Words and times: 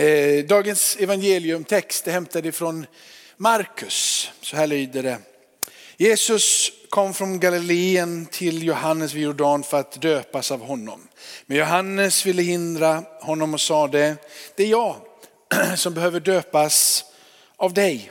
Eh, 0.00 0.44
dagens 0.44 0.96
evangeliumtext 1.00 2.08
är 2.08 2.12
hämtad 2.12 2.46
ifrån 2.46 2.86
Markus. 3.36 4.30
Så 4.40 4.56
här 4.56 4.66
lyder 4.66 5.02
det. 5.02 5.18
Jesus 5.96 6.72
kom 6.88 7.14
från 7.14 7.40
Galileen 7.40 8.26
till 8.26 8.62
Johannes 8.62 9.14
vid 9.14 9.22
Jordan 9.22 9.62
för 9.62 9.80
att 9.80 10.00
döpas 10.00 10.50
av 10.50 10.60
honom. 10.60 11.08
Men 11.46 11.56
Johannes 11.56 12.26
ville 12.26 12.42
hindra 12.42 13.04
honom 13.20 13.54
och 13.54 13.60
sade, 13.60 14.16
det 14.56 14.62
är 14.62 14.66
jag 14.66 14.96
som 15.76 15.94
behöver 15.94 16.20
döpas 16.20 17.04
av 17.56 17.74
dig. 17.74 18.10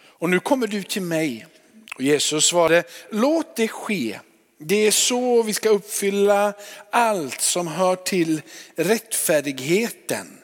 Och 0.00 0.30
nu 0.30 0.40
kommer 0.40 0.66
du 0.66 0.82
till 0.82 1.02
mig. 1.02 1.46
Och 1.94 2.02
Jesus 2.02 2.44
svarade, 2.44 2.84
låt 3.10 3.56
det 3.56 3.68
ske. 3.68 4.18
Det 4.58 4.86
är 4.86 4.90
så 4.90 5.42
vi 5.42 5.54
ska 5.54 5.68
uppfylla 5.68 6.52
allt 6.90 7.40
som 7.40 7.66
hör 7.66 7.96
till 7.96 8.42
rättfärdigheten. 8.76 10.37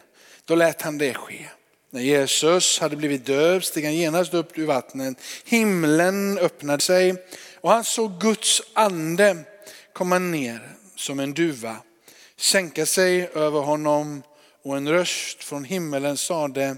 Då 0.45 0.54
lät 0.54 0.82
han 0.82 0.98
det 0.98 1.14
ske. 1.14 1.46
När 1.90 2.00
Jesus 2.00 2.79
hade 2.79 2.96
blivit 2.96 3.26
döpt 3.26 3.66
steg 3.66 3.85
han 3.85 3.94
genast 3.94 4.35
upp 4.35 4.58
ur 4.58 4.66
vattnet. 4.66 5.16
Himlen 5.44 6.39
öppnade 6.39 6.82
sig 6.82 7.14
och 7.61 7.71
han 7.71 7.85
såg 7.85 8.21
Guds 8.21 8.62
ande 8.72 9.44
komma 9.93 10.18
ner 10.18 10.76
som 10.96 11.21
en 11.21 11.35
duva, 11.35 11.76
sänka 12.36 12.86
sig 12.86 13.29
över 13.35 13.61
honom 13.61 14.22
och 14.62 14.76
en 14.76 14.88
röst 14.88 15.44
från 15.44 15.64
himmelen 15.64 16.16
sade, 16.16 16.76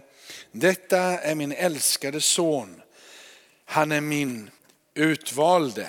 detta 0.52 0.98
är 0.98 1.35
min 1.35 1.52
älskade 1.52 2.21
son, 2.21 2.83
han 3.65 3.93
är 3.93 4.01
min 4.01 4.51
utvalde. 4.95 5.88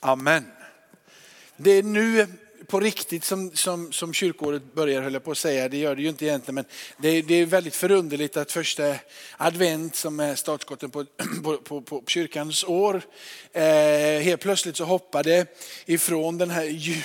Amen. 0.00 0.52
Det 1.56 1.70
är 1.70 1.82
nu 1.82 2.26
på 2.70 2.80
riktigt 2.80 3.24
som, 3.24 3.50
som, 3.54 3.92
som 3.92 4.14
kyrkåret 4.14 4.74
börjar, 4.74 5.02
höll 5.02 5.12
jag 5.12 5.24
på 5.24 5.30
att 5.30 5.38
säga, 5.38 5.68
det 5.68 5.76
gör 5.76 5.96
det 5.96 6.02
ju 6.02 6.08
inte 6.08 6.26
egentligen, 6.26 6.54
men 6.54 6.64
det, 6.98 7.22
det 7.22 7.34
är 7.34 7.46
väldigt 7.46 7.74
förunderligt 7.74 8.36
att 8.36 8.52
första 8.52 8.94
advent 9.36 9.96
som 9.96 10.20
är 10.20 10.34
startskotten 10.34 10.90
på, 10.90 11.04
på, 11.44 11.56
på, 11.56 11.80
på 11.80 12.02
kyrkans 12.06 12.64
år, 12.64 13.02
eh, 13.52 13.62
helt 14.22 14.40
plötsligt 14.40 14.76
så 14.76 14.84
hoppar 14.84 15.22
det 15.22 15.58
ifrån 15.86 16.38
den 16.38 16.50
här 16.50 16.64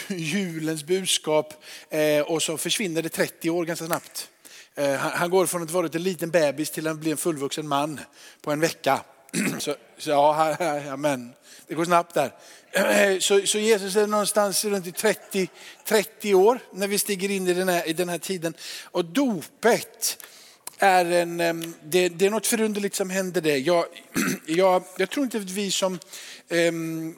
julens 0.10 0.84
budskap 0.84 1.54
eh, 1.90 2.22
och 2.22 2.44
så 2.44 2.58
försvinner 2.58 3.02
det 3.02 3.10
30 3.10 3.50
år 3.50 3.66
ganska 3.66 3.86
snabbt. 3.86 4.30
Eh, 4.76 4.94
han, 4.94 5.12
han 5.12 5.30
går 5.30 5.46
från 5.46 5.64
att 5.64 5.72
vara 5.72 5.90
en 5.94 6.04
liten 6.04 6.30
bebis 6.30 6.72
till 6.72 6.88
att 6.88 6.98
bli 6.98 7.12
en 7.12 7.18
fullvuxen 7.18 7.68
man 7.68 8.00
på 8.42 8.52
en 8.52 8.60
vecka. 8.60 9.02
Så, 9.60 9.76
så 9.98 10.10
ja, 10.10 10.56
amen. 10.90 11.34
Det 11.68 11.76
går 11.76 11.86
snabbt 11.86 12.14
där. 12.14 12.32
Så, 13.20 13.42
så 13.48 13.58
Jesus 13.58 13.96
är 13.96 14.08
någonstans 14.08 14.66
runt 14.66 14.98
30, 14.98 15.50
30 15.86 16.36
år 16.36 16.60
när 16.72 16.88
vi 16.88 17.00
stiger 17.00 17.32
in 17.32 17.48
i 17.48 17.54
den 17.54 17.70
här, 17.70 17.88
i 17.88 17.94
den 17.94 18.10
här 18.10 18.18
tiden. 18.18 18.54
Och 18.84 19.06
dopet 19.06 20.26
är 20.78 21.06
en, 21.06 21.38
det, 21.84 22.10
det 22.10 22.26
är 22.26 22.30
något 22.30 22.48
förunderligt 22.48 22.96
som 22.96 23.10
händer 23.10 23.42
där. 23.42 23.58
Jag, 23.58 23.86
jag, 24.46 24.84
jag 24.98 25.10
tror 25.10 25.24
inte 25.24 25.38
att 25.38 25.44
vi 25.50 25.72
som 25.72 26.00
um, 26.50 27.16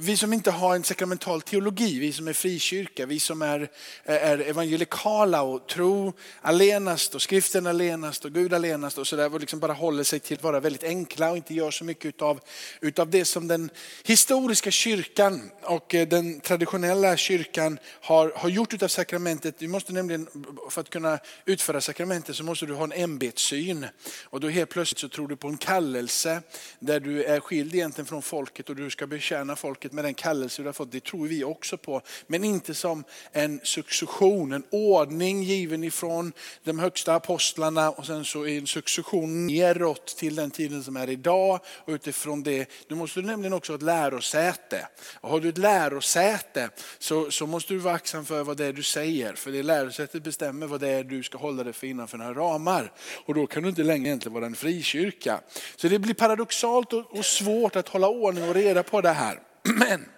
vi 0.00 0.16
som 0.16 0.32
inte 0.32 0.50
har 0.50 0.74
en 0.74 0.84
sakramental 0.84 1.42
teologi, 1.42 1.98
vi 1.98 2.12
som 2.12 2.28
är 2.28 2.32
frikyrka, 2.32 3.06
vi 3.06 3.20
som 3.20 3.42
är, 3.42 3.60
eh, 4.04 4.14
är 4.14 4.38
evangelikala 4.38 5.42
och 5.42 5.66
tro 5.66 6.12
allenast 6.40 7.14
och 7.14 7.22
skriften 7.22 7.66
allenast 7.66 8.24
och 8.24 8.32
Gud 8.32 8.54
allenast 8.54 8.98
och 8.98 9.06
sådär 9.06 9.34
och 9.34 9.40
liksom 9.40 9.58
bara 9.58 9.72
håller 9.72 10.04
sig 10.04 10.20
till 10.20 10.36
att 10.36 10.42
vara 10.42 10.60
väldigt 10.60 10.84
enkla 10.84 11.30
och 11.30 11.36
inte 11.36 11.54
gör 11.54 11.70
så 11.70 11.84
mycket 11.84 12.04
utav, 12.04 12.40
utav 12.80 13.10
det 13.10 13.24
som 13.24 13.48
den 13.48 13.70
historiska 14.04 14.70
kyrkan 14.70 15.50
och 15.62 15.94
eh, 15.94 16.08
den 16.08 16.40
traditionella 16.40 17.16
kyrkan 17.16 17.78
har, 18.00 18.32
har 18.36 18.48
gjort 18.48 18.74
utav 18.74 18.88
sakramentet. 18.88 19.58
Du 19.58 19.68
måste 19.68 19.92
nämligen, 19.92 20.28
för 20.70 20.80
att 20.80 20.90
kunna 20.90 21.18
utföra 21.44 21.80
sakramentet 21.80 22.36
så 22.36 22.44
måste 22.44 22.66
du 22.66 22.74
ha 22.74 22.84
en 22.84 22.92
ämbetssyn 22.92 23.86
och 24.24 24.40
då 24.40 24.48
helt 24.48 24.70
plötsligt 24.70 24.98
så 24.98 25.08
tror 25.08 25.28
du 25.28 25.36
på 25.36 25.48
en 25.48 25.56
kallelse 25.56 26.42
där 26.78 27.00
du 27.00 27.24
är 27.24 27.40
skild 27.40 27.74
egentligen 27.74 28.06
från 28.06 28.22
folket 28.22 28.70
och 28.70 28.76
du 28.76 28.90
ska 28.90 29.06
betjäna 29.06 29.56
folket 29.56 29.87
folket 29.88 29.92
med 29.92 30.04
den 30.04 30.14
kallelse 30.14 30.62
du 30.62 30.68
har 30.68 30.72
fått, 30.72 30.92
det 30.92 31.04
tror 31.04 31.28
vi 31.28 31.44
också 31.44 31.76
på. 31.76 32.02
Men 32.28 32.44
inte 32.44 32.74
som 32.74 33.04
en 33.32 33.60
succession, 33.62 34.52
en 34.52 34.64
ordning 34.70 35.42
given 35.42 35.84
ifrån 35.84 36.32
de 36.64 36.78
högsta 36.78 37.14
apostlarna 37.14 37.90
och 37.90 38.06
sen 38.06 38.24
så 38.24 38.46
en 38.46 38.66
succession 38.66 39.46
neråt 39.46 40.16
till 40.18 40.36
den 40.36 40.50
tiden 40.50 40.82
som 40.82 40.96
är 40.96 41.10
idag. 41.10 41.60
Och 41.86 41.92
utifrån 41.92 42.42
det, 42.42 42.68
du 42.88 42.94
måste 42.94 43.20
nämligen 43.20 43.52
också 43.52 43.72
ha 43.72 43.76
ett 43.76 43.82
lärosäte. 43.82 44.88
Och 45.20 45.30
har 45.30 45.40
du 45.40 45.48
ett 45.48 45.58
lärosäte 45.58 46.70
så, 46.98 47.30
så 47.30 47.46
måste 47.46 47.74
du 47.74 47.78
vara 47.78 47.94
aktsam 47.94 48.24
för 48.24 48.44
vad 48.44 48.56
det 48.56 48.66
är 48.66 48.72
du 48.72 48.82
säger. 48.82 49.34
För 49.34 49.52
det 49.52 49.62
lärosätet 49.62 50.22
bestämmer 50.22 50.66
vad 50.66 50.80
det 50.80 50.88
är 50.88 51.04
du 51.04 51.22
ska 51.22 51.38
hålla 51.38 51.64
dig 51.64 51.72
för 51.72 51.86
innanför 51.86 52.18
några 52.18 52.34
ramar. 52.34 52.92
Och 53.26 53.34
då 53.34 53.46
kan 53.46 53.62
du 53.62 53.68
inte 53.68 53.82
längre 53.82 54.08
egentligen 54.08 54.34
vara 54.34 54.46
en 54.46 54.54
frikyrka. 54.54 55.40
Så 55.76 55.88
det 55.88 55.98
blir 55.98 56.14
paradoxalt 56.14 56.92
och, 56.92 57.18
och 57.18 57.24
svårt 57.24 57.76
att 57.76 57.88
hålla 57.88 58.08
ordning 58.08 58.48
och 58.48 58.54
reda 58.54 58.82
på 58.82 59.00
det 59.00 59.12
här. 59.12 59.47
Men 59.62 60.08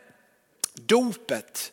dopet 0.75 1.73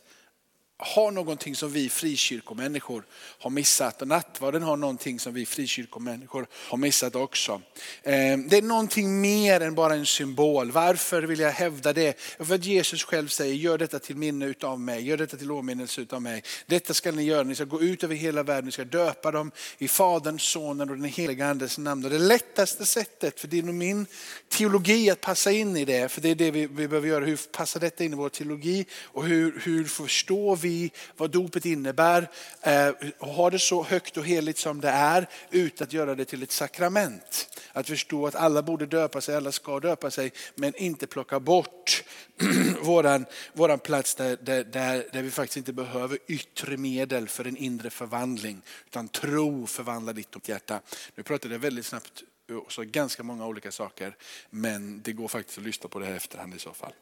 har 0.79 1.11
någonting 1.11 1.55
som 1.55 1.71
vi 1.71 1.89
frikyrkomänniskor 1.89 3.03
har 3.39 3.49
missat 3.49 4.01
och 4.01 4.07
nattvarden 4.07 4.63
har 4.63 4.77
någonting 4.77 5.19
som 5.19 5.33
vi 5.33 5.45
frikyrkomänniskor 5.45 6.47
har 6.51 6.77
missat 6.77 7.15
också. 7.15 7.61
Ehm, 8.03 8.47
det 8.47 8.57
är 8.57 8.61
någonting 8.61 9.21
mer 9.21 9.61
än 9.61 9.75
bara 9.75 9.93
en 9.93 10.05
symbol. 10.05 10.71
Varför 10.71 11.21
vill 11.21 11.39
jag 11.39 11.51
hävda 11.51 11.93
det? 11.93 12.19
För 12.39 12.55
att 12.55 12.65
Jesus 12.65 13.03
själv 13.03 13.27
säger, 13.27 13.53
gör 13.53 13.77
detta 13.77 13.99
till 13.99 14.15
minne 14.15 14.45
utav 14.45 14.79
mig, 14.79 15.07
gör 15.07 15.17
detta 15.17 15.37
till 15.37 15.51
åminnelse 15.51 16.01
utav 16.01 16.21
mig. 16.21 16.43
Detta 16.65 16.93
ska 16.93 17.11
ni 17.11 17.23
göra, 17.23 17.43
ni 17.43 17.55
ska 17.55 17.63
gå 17.63 17.81
ut 17.81 18.03
över 18.03 18.15
hela 18.15 18.43
världen, 18.43 18.65
ni 18.65 18.71
ska 18.71 18.83
döpa 18.83 19.31
dem 19.31 19.51
i 19.77 19.87
Faderns, 19.87 20.43
Sonen 20.43 20.89
och 20.89 20.95
den 20.95 21.05
heliga 21.05 21.47
Andens 21.47 21.77
namn. 21.77 22.05
Och 22.05 22.11
det 22.11 22.19
lättaste 22.19 22.85
sättet, 22.85 23.39
för 23.39 23.47
det 23.47 23.59
är 23.59 23.63
nog 23.63 23.75
min 23.75 24.05
teologi 24.49 25.09
att 25.09 25.21
passa 25.21 25.51
in 25.51 25.77
i 25.77 25.85
det, 25.85 26.11
för 26.11 26.21
det 26.21 26.29
är 26.29 26.35
det 26.35 26.51
vi, 26.51 26.67
vi 26.67 26.87
behöver 26.87 27.07
göra. 27.07 27.25
Hur 27.25 27.39
passar 27.51 27.79
detta 27.79 28.03
in 28.03 28.13
i 28.13 28.15
vår 28.15 28.29
teologi 28.29 28.85
och 29.03 29.25
hur, 29.25 29.61
hur 29.63 29.83
förstår 29.83 30.55
vi 30.55 30.66
vi 30.67 30.91
vad 31.17 31.31
dopet 31.31 31.65
innebär 31.65 32.29
eh, 32.61 32.89
och 33.17 33.27
ha 33.27 33.49
det 33.49 33.59
så 33.59 33.83
högt 33.83 34.17
och 34.17 34.25
heligt 34.25 34.57
som 34.57 34.81
det 34.81 34.89
är 34.89 35.27
utan 35.51 35.87
att 35.87 35.93
göra 35.93 36.15
det 36.15 36.25
till 36.25 36.43
ett 36.43 36.51
sakrament. 36.51 37.47
Att 37.73 37.87
förstå 37.87 38.27
att 38.27 38.35
alla 38.35 38.61
borde 38.61 38.85
döpa 38.85 39.21
sig, 39.21 39.35
alla 39.35 39.51
ska 39.51 39.79
döpa 39.79 40.11
sig 40.11 40.31
men 40.55 40.75
inte 40.75 41.07
plocka 41.07 41.39
bort 41.39 42.03
våran, 42.81 43.25
våran 43.53 43.79
plats 43.79 44.15
där, 44.15 44.37
där, 44.41 44.63
där, 45.11 45.21
vi 45.21 45.31
faktiskt 45.31 45.57
inte 45.57 45.73
behöver 45.73 46.19
yttre 46.27 46.77
medel 46.77 47.27
för 47.27 47.45
en 47.45 47.57
inre 47.57 47.89
förvandling 47.89 48.61
utan 48.85 49.07
tro 49.07 49.67
förvandlar 49.67 50.13
ditt 50.13 50.35
och 50.35 50.49
hjärta. 50.49 50.81
Nu 51.15 51.23
pratade 51.23 51.53
jag 51.53 51.59
väldigt 51.59 51.85
snabbt 51.85 52.23
och 52.65 52.71
så 52.71 52.83
ganska 52.83 53.23
många 53.23 53.47
olika 53.47 53.71
saker 53.71 54.15
men 54.49 55.01
det 55.01 55.13
går 55.13 55.27
faktiskt 55.27 55.57
att 55.57 55.63
lyssna 55.63 55.89
på 55.89 55.99
det 55.99 56.05
här 56.05 56.13
efterhand 56.13 56.55
i 56.55 56.59
så 56.59 56.73
fall. 56.73 56.93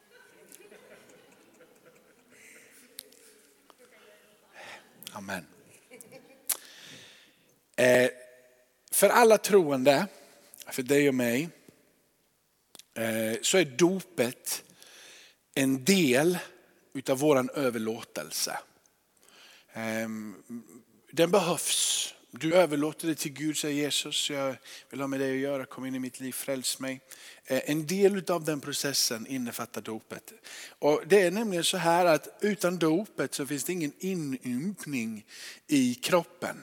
Amen. 5.16 5.46
Eh, 7.76 8.10
för 8.90 9.08
alla 9.08 9.38
troende, 9.38 10.06
för 10.66 10.82
dig 10.82 11.08
och 11.08 11.14
mig, 11.14 11.48
eh, 12.94 13.36
så 13.42 13.58
är 13.58 13.64
dopet 13.64 14.64
en 15.54 15.84
del 15.84 16.38
utav 16.92 17.18
våran 17.18 17.50
överlåtelse. 17.50 18.58
Eh, 19.72 20.08
den 21.12 21.30
behövs 21.30 22.14
du 22.30 22.54
överlåter 22.54 23.08
det 23.08 23.14
till 23.14 23.32
Gud, 23.32 23.56
säger 23.56 23.82
Jesus. 23.82 24.30
Jag 24.30 24.56
vill 24.90 25.00
ha 25.00 25.06
med 25.06 25.20
dig 25.20 25.32
att 25.32 25.40
göra, 25.40 25.64
kom 25.64 25.86
in 25.86 25.94
i 25.94 25.98
mitt 25.98 26.20
liv, 26.20 26.32
fräls 26.32 26.80
mig. 26.80 27.00
Eh, 27.44 27.60
en 27.64 27.86
del 27.86 28.30
av 28.30 28.44
den 28.44 28.60
processen 28.60 29.26
innefattar 29.26 29.80
dopet. 29.80 30.32
Och 30.78 31.02
det 31.06 31.22
är 31.22 31.30
nämligen 31.30 31.64
så 31.64 31.76
här 31.76 32.06
att 32.06 32.38
utan 32.40 32.78
dopet 32.78 33.34
så 33.34 33.46
finns 33.46 33.64
det 33.64 33.72
ingen 33.72 33.92
inympning 33.98 35.24
i 35.66 35.94
kroppen. 35.94 36.56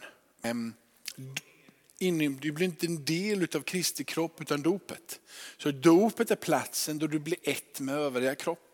Du 2.39 2.51
blir 2.51 2.63
inte 2.63 2.85
en 2.85 3.05
del 3.05 3.47
av 3.55 3.61
Kristi 3.61 4.03
kropp 4.03 4.41
utan 4.41 4.61
dopet. 4.61 5.19
Så 5.57 5.71
dopet 5.71 6.31
är 6.31 6.35
platsen 6.35 6.99
då 6.99 7.07
du 7.07 7.19
blir 7.19 7.37
ett 7.43 7.79
med 7.79 7.95
övriga 7.95 8.35
kroppen. 8.35 8.72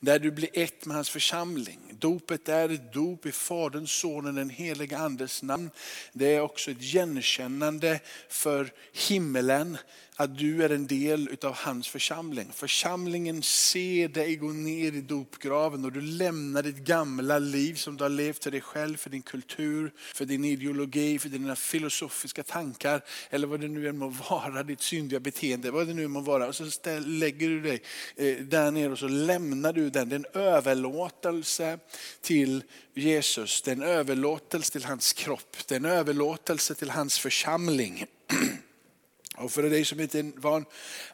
Där 0.00 0.18
du 0.18 0.30
blir 0.30 0.48
ett 0.52 0.86
med 0.86 0.94
hans 0.94 1.10
församling. 1.10 1.78
Dopet 1.90 2.48
är 2.48 2.68
ett 2.68 2.92
dop 2.92 3.26
i 3.26 3.32
Faderns, 3.32 3.92
Sonen, 3.92 4.34
den 4.34 4.50
helige 4.50 4.98
Andes 4.98 5.42
namn. 5.42 5.70
Det 6.12 6.34
är 6.34 6.40
också 6.40 6.70
ett 6.70 6.82
igenkännande 6.82 8.00
för 8.28 8.72
himmelen 8.92 9.78
att 10.20 10.38
du 10.38 10.64
är 10.64 10.70
en 10.70 10.86
del 10.86 11.36
av 11.42 11.54
hans 11.54 11.88
församling. 11.88 12.50
Församlingen 12.54 13.42
ser 13.42 14.08
dig 14.08 14.36
gå 14.36 14.48
ner 14.48 14.92
i 14.92 15.00
dopgraven 15.00 15.84
och 15.84 15.92
du 15.92 16.00
lämnar 16.00 16.62
ditt 16.62 16.76
gamla 16.76 17.38
liv 17.38 17.74
som 17.74 17.96
du 17.96 18.04
har 18.04 18.08
levt 18.08 18.44
för 18.44 18.50
dig 18.50 18.60
själv, 18.60 18.96
för 18.96 19.10
din 19.10 19.22
kultur, 19.22 19.92
för 20.14 20.24
din 20.24 20.44
ideologi, 20.44 21.18
för 21.18 21.28
dina 21.28 21.56
filosofiska 21.56 22.42
tankar 22.42 23.04
eller 23.30 23.46
vad 23.46 23.60
det 23.60 23.68
nu 23.68 23.88
än 23.88 23.98
må 23.98 24.08
vara, 24.08 24.62
ditt 24.62 24.80
syndiga 24.80 25.20
beteende, 25.20 25.70
vad 25.70 25.86
det 25.86 25.94
nu 25.94 26.04
än 26.04 26.10
må 26.10 26.20
vara. 26.20 26.46
Och 26.46 26.54
så 26.54 26.64
lägger 27.00 27.48
du 27.48 27.60
dig 27.60 27.82
eh, 28.16 28.36
där 28.36 28.70
nere 28.70 28.92
och 28.92 28.98
så 28.98 29.08
lämnar 29.26 29.72
du 29.72 29.90
den. 29.90 30.08
Det 30.08 30.14
är 30.14 30.18
en 30.18 30.42
överlåtelse 30.42 31.78
till 32.20 32.64
Jesus. 32.94 33.62
Det 33.62 33.70
är 33.70 33.76
en 33.76 33.82
överlåtelse 33.82 34.72
till 34.72 34.84
hans 34.84 35.12
kropp. 35.12 35.56
Det 35.66 35.74
är 35.74 35.76
en 35.76 35.84
överlåtelse 35.84 36.74
till 36.74 36.90
hans 36.90 37.18
församling. 37.18 38.04
Och 39.36 39.52
för 39.52 39.62
dig 39.62 39.84
som 39.84 40.00
inte 40.00 40.18
är 40.18 40.32
van 40.36 40.64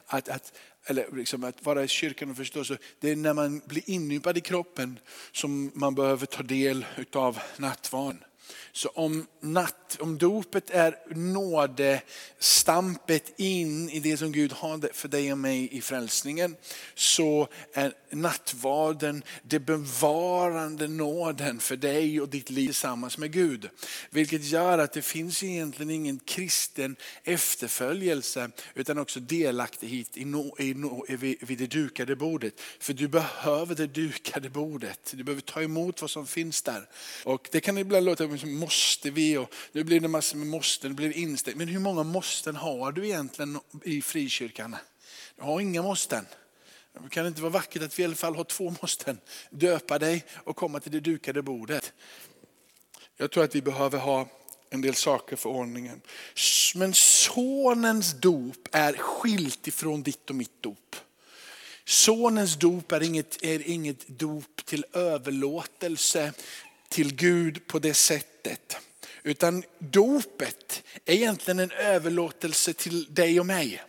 att, 0.07 0.29
att, 0.29 0.53
eller 0.87 1.17
liksom 1.17 1.45
att 1.45 1.65
vara 1.65 1.85
i 1.85 1.89
kyrkan 1.89 2.31
och 2.31 2.37
förstå, 2.37 2.65
så 2.65 2.77
det 3.01 3.11
är 3.11 3.17
när 3.17 3.35
man 3.35 3.63
blir 3.67 3.91
inympad 3.91 4.39
i 4.39 4.41
kroppen 4.41 4.99
som 5.33 5.71
man 5.75 5.95
behöver 5.95 6.27
ta 6.27 6.43
del 6.43 6.87
av 7.13 7.39
nattvarden. 7.57 8.25
Så 8.73 8.89
om, 8.89 9.27
natt, 9.41 9.97
om 10.01 10.19
dopet 10.19 10.71
är 10.71 10.97
nådestampet 11.15 13.33
in 13.37 13.91
i 13.91 14.01
det 14.01 14.17
som 14.17 14.33
Gud 14.33 14.53
har 14.53 14.93
för 14.93 15.09
dig 15.09 15.33
och 15.33 15.39
mig 15.39 15.77
i 15.77 15.81
frälsningen, 15.81 16.57
så 16.95 17.49
är 17.73 17.93
nattvarden 18.11 19.23
det 19.43 19.59
bevarande 19.59 20.89
nåden 20.89 21.61
för 21.61 21.77
dig 21.77 22.21
och 22.21 22.29
ditt 22.29 22.51
liv 22.51 22.75
tillsammans 22.75 23.19
med 23.19 23.33
Gud. 23.33 23.69
Vilket 24.11 24.45
gör 24.45 24.79
att 24.79 24.93
det 24.93 25.03
finns 25.03 25.43
egentligen 25.43 25.91
ingen 25.91 26.19
kristen 26.19 26.97
efterföljelse 27.25 28.51
utan 28.75 28.99
också 28.99 29.21
delaktighet 29.21 30.17
i 30.17 30.25
no, 30.25 30.57
i 30.59 30.75
no, 30.75 31.05
vid 31.41 31.59
det 31.59 31.67
dukade 31.67 32.17
bordet. 32.17 32.61
För 32.79 32.93
du 32.93 33.09
behöver 33.09 33.75
det 33.75 33.87
dukade 33.87 34.51
bordet. 34.51 35.15
Du 35.17 35.25
behöver 35.25 35.43
ta 35.43 35.63
emot 35.63 36.01
vad 36.01 36.11
som 36.11 36.27
finns 36.27 36.63
där. 36.63 36.89
Och 37.25 37.49
Det 37.53 37.61
kan 37.61 37.79
ibland 37.79 38.07
låta 38.07 38.27
måste 38.43 39.11
vi 39.11 39.37
och 39.37 39.55
nu 39.73 39.85
blir 39.85 40.01
det 40.01 40.09
massor 40.09 40.39
med 40.39 40.47
måsten, 40.47 40.91
det 40.91 40.95
blir 40.95 41.17
instängt. 41.17 41.57
Men 41.57 41.69
hur 41.69 41.79
många 41.79 42.03
måsten 42.03 42.57
har 42.57 42.93
du 42.93 43.05
egentligen 43.05 43.61
i 43.85 44.03
frikyrkan? 44.03 44.77
Du 45.37 45.43
har 45.43 45.61
inga 45.61 45.83
måsten. 45.83 46.27
Kan 47.11 47.25
det 47.25 47.29
inte 47.29 47.43
vara 47.43 47.53
vackert 47.53 47.83
att 47.83 47.99
vi 47.99 48.03
i 48.03 48.07
alla 48.07 48.15
fall 48.15 48.37
har 48.37 48.45
två 48.45 48.75
måsten? 48.83 49.19
Döpa 49.51 49.99
dig 49.99 50.25
och 50.35 50.57
komma 50.57 50.81
till 50.81 50.93
det 50.93 51.01
dukade 51.01 51.43
bordet. 51.43 51.93
Jag 53.17 53.31
tror 53.31 53.45
att 53.45 53.55
vi 53.55 53.63
behöver 53.63 53.99
ha 53.99 54.29
en 54.71 54.81
del 54.81 54.95
saker 54.95 55.37
för 55.37 55.51
ordningen. 55.51 56.01
Men 56.75 56.95
sonens 56.95 58.13
dop 58.21 58.69
är 58.73 58.93
skilt 58.93 59.69
ifrån 59.69 60.03
ditt 60.03 60.31
och 60.31 60.37
mitt 60.37 60.63
dop. 60.63 60.97
Sonens 61.85 62.57
dop 62.57 62.93
är 62.93 63.03
inget, 63.03 63.43
är 63.43 63.69
inget 63.69 64.09
dop 64.09 64.65
till 64.65 64.85
överlåtelse 64.93 66.33
till 66.95 67.15
Gud 67.15 67.67
på 67.67 67.79
det 67.79 67.95
sättet. 67.95 68.77
Utan 69.23 69.63
dopet 69.79 70.83
är 71.05 71.15
egentligen 71.15 71.59
en 71.59 71.71
överlåtelse 71.71 72.73
till 72.73 73.15
dig 73.15 73.41
och 73.41 73.47
mig. 73.47 73.83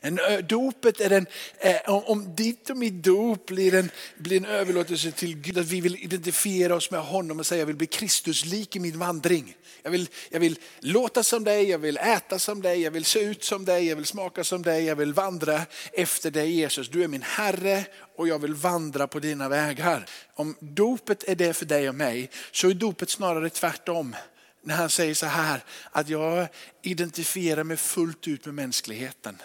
En, 0.00 0.20
dopet 0.48 1.00
är 1.00 1.10
en, 1.10 1.26
eh, 1.58 1.76
om 1.86 2.34
ditt 2.34 2.70
och 2.70 2.76
mitt 2.76 3.04
dop 3.04 3.46
blir 3.46 3.74
en, 3.74 3.90
blir 4.16 4.36
en 4.36 4.44
överlåtelse 4.44 5.12
till 5.12 5.36
Gud, 5.36 5.58
att 5.58 5.66
vi 5.66 5.80
vill 5.80 6.04
identifiera 6.04 6.74
oss 6.74 6.90
med 6.90 7.00
honom 7.00 7.38
och 7.38 7.46
säga 7.46 7.58
jag 7.58 7.66
vill 7.66 7.76
bli 7.76 7.86
Kristuslik 7.86 8.76
i 8.76 8.78
min 8.80 8.98
vandring. 8.98 9.56
Jag 9.82 9.90
vill, 9.90 10.08
jag 10.30 10.40
vill 10.40 10.58
låta 10.80 11.22
som 11.22 11.44
dig, 11.44 11.70
jag 11.70 11.78
vill 11.78 11.96
äta 11.96 12.38
som 12.38 12.62
dig, 12.62 12.82
jag 12.82 12.90
vill 12.90 13.04
se 13.04 13.20
ut 13.20 13.44
som 13.44 13.64
dig, 13.64 13.86
jag 13.86 13.96
vill 13.96 14.06
smaka 14.06 14.44
som 14.44 14.62
dig, 14.62 14.84
jag 14.84 14.96
vill 14.96 15.14
vandra 15.14 15.60
efter 15.92 16.30
dig 16.30 16.50
Jesus. 16.50 16.88
Du 16.88 17.04
är 17.04 17.08
min 17.08 17.22
Herre 17.22 17.84
och 18.16 18.28
jag 18.28 18.38
vill 18.38 18.54
vandra 18.54 19.06
på 19.06 19.18
dina 19.18 19.48
vägar. 19.48 20.06
Om 20.34 20.56
dopet 20.60 21.24
är 21.28 21.34
det 21.34 21.54
för 21.54 21.66
dig 21.66 21.88
och 21.88 21.94
mig 21.94 22.30
så 22.52 22.70
är 22.70 22.74
dopet 22.74 23.10
snarare 23.10 23.50
tvärtom. 23.50 24.16
När 24.64 24.74
han 24.74 24.90
säger 24.90 25.14
så 25.14 25.26
här 25.26 25.64
att 25.90 26.08
jag 26.08 26.48
identifierar 26.82 27.64
mig 27.64 27.76
fullt 27.76 28.28
ut 28.28 28.46
med 28.46 28.54
mänskligheten. 28.54 29.38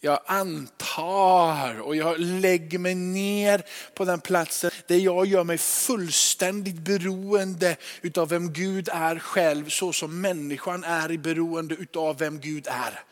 Jag 0.00 0.20
antar 0.26 1.80
och 1.80 1.96
jag 1.96 2.20
lägger 2.20 2.78
mig 2.78 2.94
ner 2.94 3.62
på 3.94 4.04
den 4.04 4.20
platsen 4.20 4.70
där 4.86 4.96
jag 4.96 5.26
gör 5.26 5.44
mig 5.44 5.58
fullständigt 5.58 6.78
beroende 6.78 7.76
utav 8.02 8.28
vem 8.28 8.52
Gud 8.52 8.88
är 8.92 9.18
själv 9.18 9.68
så 9.68 9.92
som 9.92 10.20
människan 10.20 10.84
är 10.84 11.10
i 11.10 11.18
beroende 11.18 11.74
utav 11.74 12.18
vem 12.18 12.40
Gud 12.40 12.66
är. 12.66 13.02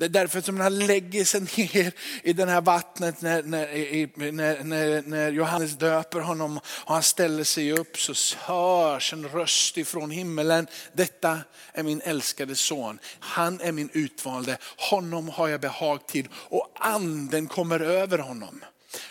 Det 0.00 0.06
är 0.06 0.08
därför 0.08 0.40
som 0.40 0.60
han 0.60 0.78
lägger 0.78 1.24
sig 1.24 1.40
ner 1.40 1.92
i 2.22 2.32
det 2.32 2.46
här 2.46 2.60
vattnet 2.60 3.20
när, 3.22 3.42
när, 3.42 4.32
när, 4.32 5.02
när, 5.02 5.30
Johannes 5.30 5.78
döper 5.78 6.20
honom 6.20 6.60
och 6.84 6.94
han 6.94 7.02
ställer 7.02 7.44
sig 7.44 7.72
upp 7.72 7.98
så 7.98 8.36
hörs 8.38 9.12
en 9.12 9.28
röst 9.28 9.76
ifrån 9.76 10.10
himmelen. 10.10 10.66
Detta 10.92 11.38
är 11.72 11.82
min 11.82 12.00
älskade 12.00 12.54
son. 12.54 12.98
Han 13.18 13.60
är 13.60 13.72
min 13.72 13.90
utvalde. 13.92 14.58
Honom 14.90 15.28
har 15.28 15.48
jag 15.48 15.60
behag 15.60 16.06
till 16.06 16.28
och 16.34 16.72
anden 16.74 17.46
kommer 17.46 17.80
över 17.80 18.18
honom. 18.18 18.64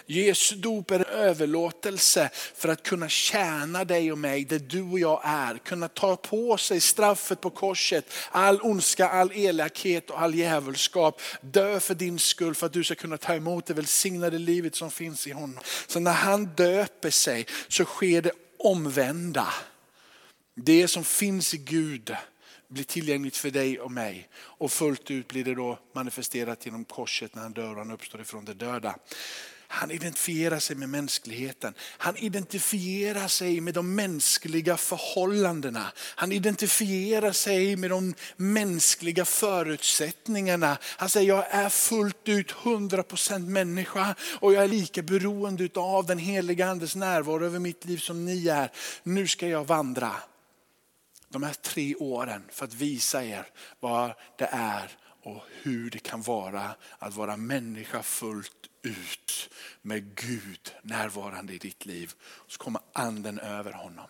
Jesu 0.06 0.56
dop 0.56 0.92
är 0.92 0.96
en 0.96 1.06
överlåtelse 1.06 2.30
för 2.34 2.70
att 2.70 2.84
kunna 2.84 3.10
tjäna 3.10 3.86
dig 3.86 4.12
och 4.12 4.18
mig 4.18 4.46
där 4.46 4.60
du 4.60 4.82
och 4.82 5.00
jag 5.00 5.22
är. 5.24 5.58
Kunna 5.58 5.88
ta 5.88 6.16
på 6.16 6.58
sig 6.58 6.82
straffet 6.82 7.42
på 7.42 7.50
korset, 7.50 8.14
all 8.32 8.62
ondska, 8.62 9.10
all 9.10 9.32
elakhet 9.32 10.10
och 10.10 10.22
all 10.22 10.36
djävulskap. 10.36 11.22
Dö 11.42 11.80
för 11.80 11.96
din 11.96 12.20
skull 12.20 12.56
för 12.56 12.66
att 12.66 12.74
du 12.74 12.84
ska 12.84 12.96
kunna 12.96 13.18
ta 13.18 13.36
emot 13.36 13.66
det 13.66 13.74
välsignade 13.74 14.38
livet 14.38 14.76
som 14.76 14.92
finns 14.92 15.28
i 15.28 15.32
honom. 15.32 15.60
Så 15.88 16.00
när 16.00 16.14
han 16.14 16.46
döper 16.46 17.10
sig 17.10 17.46
så 17.68 17.86
sker 17.86 18.22
det 18.22 18.32
omvända. 18.60 19.54
Det 20.56 20.88
som 20.88 21.04
finns 21.04 21.54
i 21.54 21.58
Gud 21.58 22.16
blir 22.68 22.84
tillgängligt 22.84 23.38
för 23.38 23.52
dig 23.52 23.80
och 23.80 23.92
mig. 23.92 24.30
Och 24.36 24.72
fullt 24.72 25.12
ut 25.12 25.28
blir 25.28 25.44
det 25.44 25.56
då 25.56 25.80
manifesterat 25.94 26.66
genom 26.66 26.86
korset 26.86 27.36
när 27.36 27.42
han 27.42 27.54
dör 27.54 27.72
och 27.72 27.78
han 27.78 27.92
uppstår 27.92 28.22
ifrån 28.22 28.46
de 28.46 28.54
döda. 28.54 28.96
Han 29.72 29.92
identifierar 29.92 30.60
sig 30.60 30.76
med 30.76 30.90
mänskligheten. 30.90 31.74
Han 31.80 32.18
identifierar 32.18 33.28
sig 33.28 33.62
med 33.62 33.74
de 33.74 33.96
mänskliga 33.96 34.78
förhållandena. 34.78 35.92
Han 35.98 36.32
identifierar 36.32 37.32
sig 37.32 37.76
med 37.76 37.90
de 37.90 38.14
mänskliga 38.36 39.26
förutsättningarna. 39.26 40.78
Han 40.82 41.10
säger 41.10 41.28
jag 41.28 41.46
är 41.50 41.70
fullt 41.70 42.30
ut 42.30 42.52
100% 42.52 43.40
människa 43.40 44.16
och 44.40 44.54
jag 44.54 44.64
är 44.64 44.68
lika 44.68 45.02
beroende 45.02 45.70
av 45.76 46.06
den 46.06 46.18
heliga 46.18 46.68
andes 46.68 46.96
närvaro 46.96 47.46
över 47.46 47.60
mitt 47.60 47.86
liv 47.86 47.98
som 47.98 48.26
ni 48.26 48.48
är. 48.48 48.72
Nu 49.04 49.28
ska 49.28 49.48
jag 49.48 49.68
vandra 49.68 50.16
de 51.30 51.44
här 51.44 51.54
tre 51.54 51.96
åren 51.96 52.44
för 52.52 52.66
att 52.66 52.74
visa 52.74 53.24
er 53.24 53.48
vad 53.80 54.14
det 54.38 54.50
är 54.52 54.98
och 55.24 55.44
hur 55.62 55.90
det 55.90 56.00
kan 56.00 56.22
vara 56.22 56.76
att 57.00 57.16
vara 57.16 57.38
människa 57.38 58.04
fullt 58.04 58.69
ut 58.84 59.50
med 59.82 60.16
Gud 60.16 60.74
närvarande 60.84 61.54
i 61.54 61.58
ditt 61.58 61.86
liv. 61.86 62.14
Så 62.48 62.58
kommer 62.58 62.82
anden 62.94 63.40
över 63.40 63.72
honom. 63.72 64.08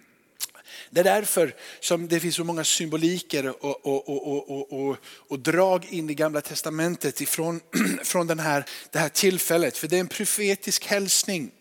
Det 0.90 1.00
är 1.00 1.04
därför 1.04 1.56
som 1.80 2.08
det 2.08 2.20
finns 2.20 2.36
så 2.36 2.44
många 2.44 2.64
symboliker 2.64 3.66
och, 3.66 3.86
och, 3.86 4.74
och, 4.74 4.98
och, 5.28 5.40
drag 5.40 5.86
in 5.86 6.10
i 6.10 6.14
gamla 6.14 6.42
testamentet 6.42 7.22
ifrån, 7.22 7.62
från 8.04 8.28
den 8.28 8.40
här, 8.40 8.66
det 8.92 9.00
här 9.00 9.10
tillfället. 9.10 9.78
För 9.78 9.88
det 9.88 9.96
är 9.96 10.00
en 10.00 10.08
profetisk 10.08 10.86
hälsning. 10.86 11.52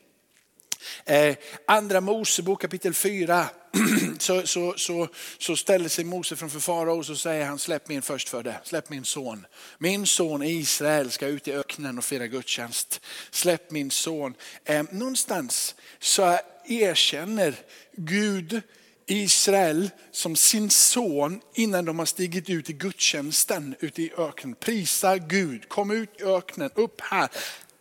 Eh, 1.04 1.36
Andra 1.66 2.00
Mosebok 2.00 2.60
kapitel 2.60 2.94
4 2.94 3.48
så, 4.18 4.46
så, 4.46 4.74
så, 4.76 5.08
så 5.38 5.56
ställer 5.56 5.88
sig 5.88 6.04
Mose 6.04 6.36
framför 6.36 6.60
farao 6.60 6.98
och 6.98 7.06
så 7.06 7.16
säger 7.16 7.46
han 7.46 7.58
släpp 7.58 7.88
min 7.88 8.02
förstfödde, 8.02 8.60
släpp 8.64 8.90
min 8.90 9.04
son. 9.04 9.46
Min 9.78 10.06
son 10.06 10.42
Israel 10.42 11.10
ska 11.10 11.26
ut 11.26 11.48
i 11.48 11.52
öknen 11.52 11.98
och 11.98 12.04
fira 12.04 12.26
gudstjänst. 12.26 13.00
Släpp 13.30 13.70
min 13.70 13.90
son. 13.90 14.34
Eh, 14.64 14.82
någonstans 14.90 15.74
så 15.98 16.38
erkänner 16.66 17.54
Gud 17.96 18.62
Israel 19.06 19.90
som 20.10 20.36
sin 20.36 20.70
son 20.70 21.40
innan 21.54 21.84
de 21.84 21.98
har 21.98 22.06
stigit 22.06 22.50
ut 22.50 22.70
i 22.70 22.72
gudstjänsten 22.72 23.74
ute 23.80 24.02
i 24.02 24.12
öknen. 24.18 24.54
Prisa 24.54 25.18
Gud, 25.18 25.68
kom 25.68 25.90
ut 25.90 26.20
i 26.20 26.24
öknen, 26.24 26.70
upp 26.74 27.00
här. 27.00 27.28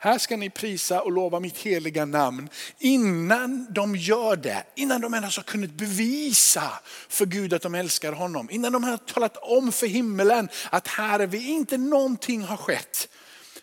Här 0.02 0.18
ska 0.18 0.38
ni 0.38 0.50
prisa 0.50 1.02
och 1.02 1.12
lova 1.12 1.40
mitt 1.40 1.58
heliga 1.58 2.06
namn. 2.06 2.50
Innan 2.80 3.68
de 3.70 3.96
gör 3.96 4.36
det, 4.36 4.64
innan 4.76 5.02
de 5.02 5.14
ens 5.14 5.36
har 5.36 5.44
kunnat 5.44 5.72
bevisa 5.72 6.72
för 7.10 7.26
Gud 7.26 7.54
att 7.54 7.62
de 7.62 7.76
älskar 7.76 8.14
honom. 8.14 8.50
Innan 8.52 8.74
de 8.74 8.84
har 8.84 8.98
talat 8.98 9.38
om 9.38 9.72
för 9.72 9.88
himmelen 9.88 10.50
att 10.70 10.88
här 10.88 11.20
är 11.20 11.28
vi, 11.28 11.48
inte 11.48 11.78
någonting 11.78 12.42
har 12.42 12.58
skett. 12.58 13.10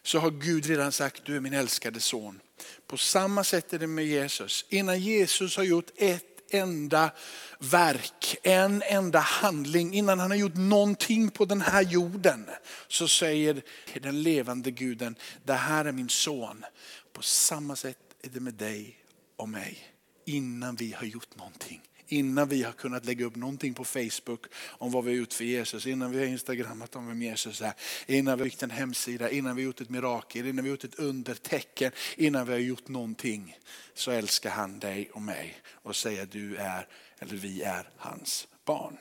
Så 0.02 0.18
har 0.18 0.30
Gud 0.30 0.66
redan 0.66 0.92
sagt, 0.92 1.24
du 1.24 1.36
är 1.36 1.40
min 1.40 1.54
älskade 1.54 2.00
son. 2.00 2.40
På 2.86 2.96
samma 2.96 3.44
sätt 3.44 3.72
är 3.72 3.78
det 3.78 3.86
med 3.86 4.06
Jesus. 4.06 4.64
Innan 4.68 5.00
Jesus 5.00 5.56
har 5.56 5.64
gjort 5.64 5.90
ett 5.96 6.35
enda 6.50 7.10
verk, 7.58 8.36
en 8.42 8.82
enda 8.82 9.18
handling 9.18 9.94
innan 9.94 10.18
han 10.18 10.30
har 10.30 10.38
gjort 10.38 10.56
någonting 10.56 11.30
på 11.30 11.44
den 11.44 11.60
här 11.60 11.82
jorden. 11.82 12.50
Så 12.88 13.08
säger 13.08 13.62
den 14.02 14.22
levande 14.22 14.70
guden, 14.70 15.16
det 15.44 15.54
här 15.54 15.84
är 15.84 15.92
min 15.92 16.08
son. 16.08 16.64
På 17.12 17.22
samma 17.22 17.76
sätt 17.76 17.98
är 18.22 18.28
det 18.28 18.40
med 18.40 18.54
dig 18.54 18.98
och 19.36 19.48
mig. 19.48 19.78
Innan 20.24 20.76
vi 20.76 20.92
har 20.92 21.06
gjort 21.06 21.36
någonting, 21.36 21.80
innan 22.08 22.48
vi 22.48 22.62
har 22.62 22.72
kunnat 22.72 23.04
lägga 23.04 23.26
upp 23.26 23.36
någonting 23.36 23.74
på 23.74 23.84
Facebook 23.84 24.46
om 24.56 24.92
vad 24.92 25.04
vi 25.04 25.10
har 25.10 25.18
gjort 25.18 25.32
för 25.32 25.44
Jesus, 25.44 25.86
innan 25.86 26.10
vi 26.10 26.18
har 26.18 26.26
instagrammat 26.26 26.96
om 26.96 27.06
vem 27.06 27.22
Jesus 27.22 27.60
är, 27.60 27.72
innan 28.06 28.38
vi 28.38 28.42
har 28.42 28.44
byggt 28.44 28.62
en 28.62 28.70
hemsida, 28.70 29.30
innan 29.30 29.56
vi 29.56 29.62
har 29.62 29.66
gjort 29.66 29.80
ett 29.80 29.90
mirakel, 29.90 30.46
innan 30.46 30.64
vi 30.64 30.70
har 30.70 30.76
gjort 30.76 30.84
ett 30.84 30.98
undertecken, 30.98 31.92
innan 32.16 32.46
vi 32.46 32.52
har 32.52 32.60
gjort 32.60 32.88
någonting 32.88 33.58
så 33.94 34.10
älskar 34.10 34.50
han 34.50 34.78
dig 34.78 35.10
och 35.12 35.22
mig 35.22 35.56
och 35.70 35.96
säger 35.96 36.22
att 36.22 36.32
du 36.32 36.56
är, 36.56 36.88
eller 37.18 37.36
vi 37.36 37.62
är 37.62 37.88
hans 37.96 38.48
barn. 38.64 38.96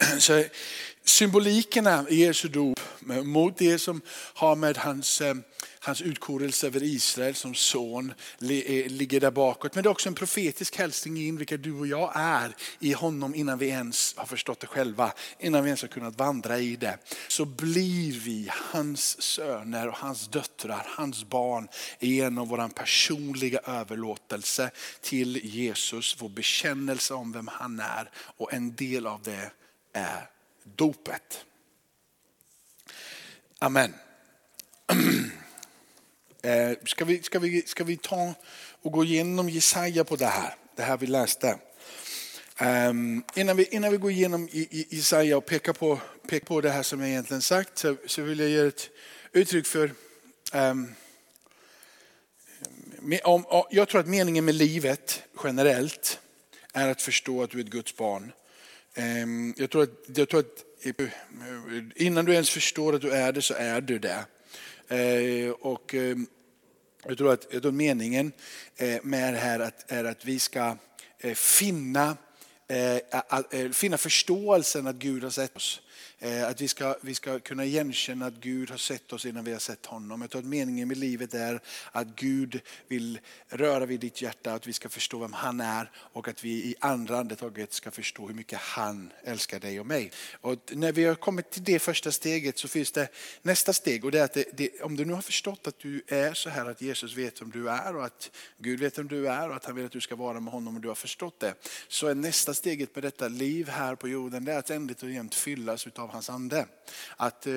Så 0.18 0.44
symbolikerna 1.04 2.06
i 2.08 2.16
Jesu 2.16 2.48
dop 2.48 2.80
mot 3.24 3.58
det 3.58 3.78
som 3.78 4.00
har 4.34 4.56
med 4.56 4.76
hans, 4.76 5.20
eh, 5.20 5.34
hans 5.80 6.00
utkorelse 6.02 6.66
över 6.66 6.82
Israel 6.82 7.34
som 7.34 7.54
son 7.54 8.12
eh, 8.40 8.86
ligger 8.86 9.20
där 9.20 9.30
bakåt. 9.30 9.74
Men 9.74 9.82
det 9.82 9.88
är 9.88 9.90
också 9.90 10.08
en 10.08 10.14
profetisk 10.14 10.78
hälsning 10.78 11.16
in 11.16 11.36
vilka 11.36 11.56
du 11.56 11.72
och 11.72 11.86
jag 11.86 12.12
är 12.14 12.56
i 12.78 12.92
honom 12.92 13.34
innan 13.34 13.58
vi 13.58 13.68
ens 13.68 14.14
har 14.16 14.26
förstått 14.26 14.60
det 14.60 14.66
själva. 14.66 15.12
Innan 15.38 15.62
vi 15.62 15.68
ens 15.68 15.82
har 15.82 15.88
kunnat 15.88 16.18
vandra 16.18 16.58
i 16.58 16.76
det. 16.76 16.98
Så 17.28 17.44
blir 17.44 18.20
vi 18.20 18.50
hans 18.52 19.22
söner 19.22 19.88
och 19.88 19.96
hans 19.96 20.28
döttrar, 20.28 20.86
hans 20.86 21.24
barn 21.24 21.68
genom 21.98 22.48
vår 22.48 22.68
personliga 22.68 23.58
överlåtelse 23.58 24.70
till 25.00 25.40
Jesus. 25.44 26.16
Vår 26.18 26.28
bekännelse 26.28 27.14
om 27.14 27.32
vem 27.32 27.48
han 27.52 27.80
är 27.80 28.10
och 28.14 28.52
en 28.52 28.74
del 28.74 29.06
av 29.06 29.22
det 29.22 29.50
är 29.92 30.30
dopet. 30.64 31.44
Amen. 33.58 33.94
Eh, 36.42 36.72
ska 36.84 37.04
vi, 37.04 37.22
ska, 37.22 37.38
vi, 37.38 37.62
ska 37.62 37.84
vi 37.84 37.96
ta 37.96 38.34
och 38.82 38.92
gå 38.92 39.04
igenom 39.04 39.48
Jesaja 39.48 40.04
på 40.04 40.16
det 40.16 40.26
här, 40.26 40.54
det 40.76 40.82
här 40.82 40.96
vi 40.96 41.06
läste. 41.06 41.58
Um, 42.60 43.24
innan, 43.34 43.56
vi, 43.56 43.64
innan 43.64 43.90
vi 43.90 43.96
går 43.96 44.10
igenom 44.10 44.48
Jesaja 44.70 45.36
och 45.36 45.46
pekar 45.46 45.72
på, 45.72 46.00
pekar 46.28 46.46
på 46.46 46.60
det 46.60 46.70
här 46.70 46.82
som 46.82 47.00
jag 47.00 47.08
egentligen 47.08 47.42
sagt 47.42 47.78
så, 47.78 47.96
så 48.06 48.22
vill 48.22 48.40
jag 48.40 48.48
ge 48.48 48.58
ett 48.58 48.90
uttryck 49.32 49.66
för 49.66 49.92
um, 50.52 50.94
om, 53.24 53.44
jag 53.70 53.88
tror 53.88 54.00
att 54.00 54.06
meningen 54.06 54.44
med 54.44 54.54
livet 54.54 55.22
generellt 55.44 56.20
är 56.72 56.88
att 56.88 57.02
förstå 57.02 57.42
att 57.42 57.50
du 57.50 57.58
är 57.58 57.64
ett 57.64 57.70
Guds 57.70 57.96
barn. 57.96 58.32
Ehm, 58.94 59.54
jag 59.56 59.70
tror 59.70 59.82
att, 59.82 59.90
jag 60.16 60.28
tror 60.28 60.40
att 60.40 60.64
Innan 61.96 62.24
du 62.24 62.32
ens 62.32 62.50
förstår 62.50 62.94
att 62.94 63.00
du 63.00 63.10
är 63.10 63.32
det 63.32 63.42
så 63.42 63.54
är 63.54 63.80
du 63.80 63.98
det. 63.98 64.24
Ehm, 64.88 65.52
och 65.52 65.94
ehm, 65.94 66.26
jag 67.04 67.18
tror 67.18 67.32
att, 67.32 67.46
jag 67.50 67.62
tror 67.62 67.72
meningen 67.72 68.32
eh, 68.76 68.98
med 69.02 69.34
det 69.34 69.38
här 69.38 69.72
är 69.88 70.04
att 70.04 70.24
vi 70.24 70.38
ska 70.38 70.76
eh, 71.18 71.34
finna, 71.34 72.16
eh, 72.68 73.70
finna 73.72 73.98
förståelsen 73.98 74.86
att 74.86 74.96
Gud 74.96 75.22
har 75.22 75.30
sett 75.30 75.56
oss. 75.56 75.80
Eh, 76.18 76.48
att 76.48 76.60
vi 76.60 76.68
ska, 76.68 76.96
vi 77.00 77.14
ska 77.14 77.38
kunna 77.38 77.64
igenkänna 77.64 78.26
att 78.26 78.34
Gud 78.34 78.70
har 78.70 78.76
sett 78.76 79.12
oss 79.12 79.26
innan 79.26 79.44
vi 79.44 79.52
har 79.52 79.58
sett 79.58 79.86
honom. 79.86 80.20
Jag 80.20 80.30
tror 80.30 80.42
att 80.42 80.48
meningen 80.48 80.88
med 80.88 80.96
livet 80.96 81.34
är 81.34 81.60
att 81.92 82.06
Gud 82.16 82.60
vill 82.88 83.20
röra 83.48 83.86
vid 83.86 84.00
ditt 84.00 84.22
hjärta, 84.22 84.52
att 84.54 84.66
vi 84.66 84.72
ska 84.72 84.88
förstå 84.88 85.18
vem 85.18 85.32
han 85.32 85.60
är 85.60 85.90
och 85.94 86.28
att 86.28 86.44
vi 86.44 86.50
i 86.50 86.74
andra 86.78 87.18
andetaget 87.18 87.72
ska 87.72 87.90
förstå 87.90 88.26
hur 88.26 88.34
mycket 88.34 88.58
han 88.58 89.12
älskar 89.24 89.60
dig 89.60 89.80
och 89.80 89.86
mig. 89.86 90.12
Och 90.40 90.56
när 90.72 90.92
vi 90.92 91.04
har 91.04 91.14
kommit 91.14 91.50
till 91.50 91.64
det 91.64 91.78
första 91.78 92.12
steget 92.12 92.58
så 92.58 92.68
finns 92.68 92.92
det 92.92 93.08
nästa 93.42 93.72
steg 93.72 94.04
och 94.04 94.10
det 94.10 94.20
är 94.20 94.24
att 94.24 94.34
det, 94.34 94.44
det, 94.52 94.82
om 94.82 94.96
du 94.96 95.04
nu 95.04 95.12
har 95.12 95.22
förstått 95.22 95.66
att 95.66 95.78
du 95.78 96.02
är 96.06 96.34
så 96.34 96.50
här 96.50 96.70
att 96.70 96.82
Jesus 96.82 97.16
vet 97.16 97.40
vem 97.42 97.50
du 97.50 97.70
är 97.70 97.96
och 97.96 98.04
att 98.04 98.30
Gud 98.58 98.80
vet 98.80 98.98
vem 98.98 99.08
du 99.08 99.28
är 99.28 99.48
och 99.48 99.56
att 99.56 99.64
han 99.64 99.74
vill 99.74 99.86
att 99.86 99.92
du 99.92 100.00
ska 100.00 100.16
vara 100.16 100.40
med 100.40 100.52
honom 100.52 100.76
och 100.76 100.80
du 100.80 100.88
har 100.88 100.94
förstått 100.94 101.40
det. 101.40 101.54
Så 101.88 102.06
är 102.06 102.14
nästa 102.14 102.54
steget 102.54 102.94
med 102.94 103.04
detta 103.04 103.28
liv 103.28 103.68
här 103.68 103.94
på 103.94 104.08
jorden 104.08 104.44
det 104.44 104.52
är 104.52 104.58
att 104.58 104.70
ständigt 104.70 105.02
och 105.02 105.10
jämt 105.10 105.34
fyllas 105.34 105.86
utav 105.90 106.10
hans 106.10 106.30
ande. 106.30 106.66
Att 107.16 107.46
eh, 107.46 107.52